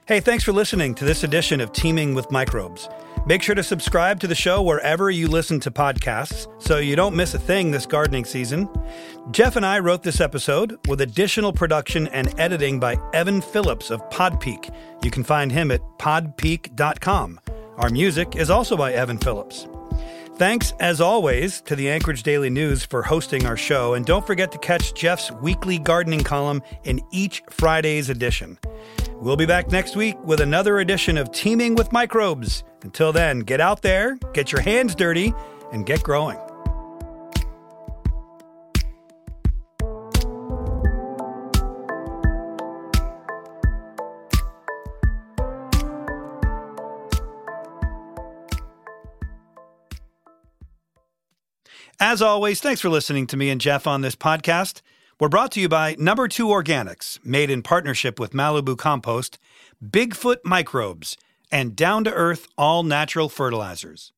Hey, 0.08 0.18
thanks 0.18 0.42
for 0.42 0.52
listening 0.52 0.96
to 0.96 1.04
this 1.04 1.22
edition 1.22 1.60
of 1.60 1.72
Teaming 1.72 2.12
with 2.12 2.28
Microbes. 2.32 2.88
Make 3.24 3.40
sure 3.40 3.54
to 3.54 3.62
subscribe 3.62 4.18
to 4.18 4.26
the 4.26 4.34
show 4.34 4.60
wherever 4.60 5.10
you 5.12 5.28
listen 5.28 5.60
to 5.60 5.70
podcasts 5.70 6.48
so 6.60 6.78
you 6.78 6.96
don't 6.96 7.14
miss 7.14 7.34
a 7.34 7.38
thing 7.38 7.70
this 7.70 7.86
gardening 7.86 8.24
season. 8.24 8.68
Jeff 9.30 9.54
and 9.54 9.64
I 9.64 9.78
wrote 9.78 10.02
this 10.02 10.20
episode 10.20 10.76
with 10.88 11.02
additional 11.02 11.52
production 11.52 12.08
and 12.08 12.34
editing 12.40 12.80
by 12.80 12.98
Evan 13.12 13.40
Phillips 13.40 13.92
of 13.92 14.00
Podpeak. 14.10 14.74
You 15.04 15.12
can 15.12 15.22
find 15.22 15.52
him 15.52 15.70
at 15.70 15.80
podpeak.com. 16.00 17.38
Our 17.76 17.90
music 17.90 18.34
is 18.34 18.50
also 18.50 18.76
by 18.76 18.92
Evan 18.94 19.18
Phillips. 19.18 19.68
Thanks, 20.42 20.72
as 20.80 21.00
always, 21.00 21.60
to 21.60 21.76
the 21.76 21.88
Anchorage 21.88 22.24
Daily 22.24 22.50
News 22.50 22.84
for 22.84 23.00
hosting 23.00 23.46
our 23.46 23.56
show, 23.56 23.94
and 23.94 24.04
don't 24.04 24.26
forget 24.26 24.50
to 24.50 24.58
catch 24.58 24.92
Jeff's 24.92 25.30
weekly 25.30 25.78
gardening 25.78 26.24
column 26.24 26.62
in 26.82 27.00
each 27.12 27.44
Friday's 27.48 28.10
edition. 28.10 28.58
We'll 29.12 29.36
be 29.36 29.46
back 29.46 29.70
next 29.70 29.94
week 29.94 30.16
with 30.24 30.40
another 30.40 30.80
edition 30.80 31.16
of 31.16 31.30
Teaming 31.30 31.76
with 31.76 31.92
Microbes. 31.92 32.64
Until 32.82 33.12
then, 33.12 33.38
get 33.38 33.60
out 33.60 33.82
there, 33.82 34.16
get 34.32 34.50
your 34.50 34.62
hands 34.62 34.96
dirty, 34.96 35.32
and 35.72 35.86
get 35.86 36.02
growing. 36.02 36.38
As 52.00 52.20
always, 52.20 52.60
thanks 52.60 52.80
for 52.80 52.88
listening 52.88 53.26
to 53.28 53.36
me 53.36 53.50
and 53.50 53.60
Jeff 53.60 53.86
on 53.86 54.00
this 54.00 54.16
podcast. 54.16 54.80
We're 55.20 55.28
brought 55.28 55.52
to 55.52 55.60
you 55.60 55.68
by 55.68 55.94
Number 55.98 56.26
Two 56.26 56.46
Organics, 56.46 57.24
made 57.24 57.50
in 57.50 57.62
partnership 57.62 58.18
with 58.18 58.32
Malibu 58.32 58.76
Compost, 58.76 59.38
Bigfoot 59.84 60.38
Microbes, 60.44 61.16
and 61.50 61.76
Down 61.76 62.02
to 62.04 62.12
Earth 62.12 62.48
All 62.58 62.82
Natural 62.82 63.28
Fertilizers. 63.28 64.12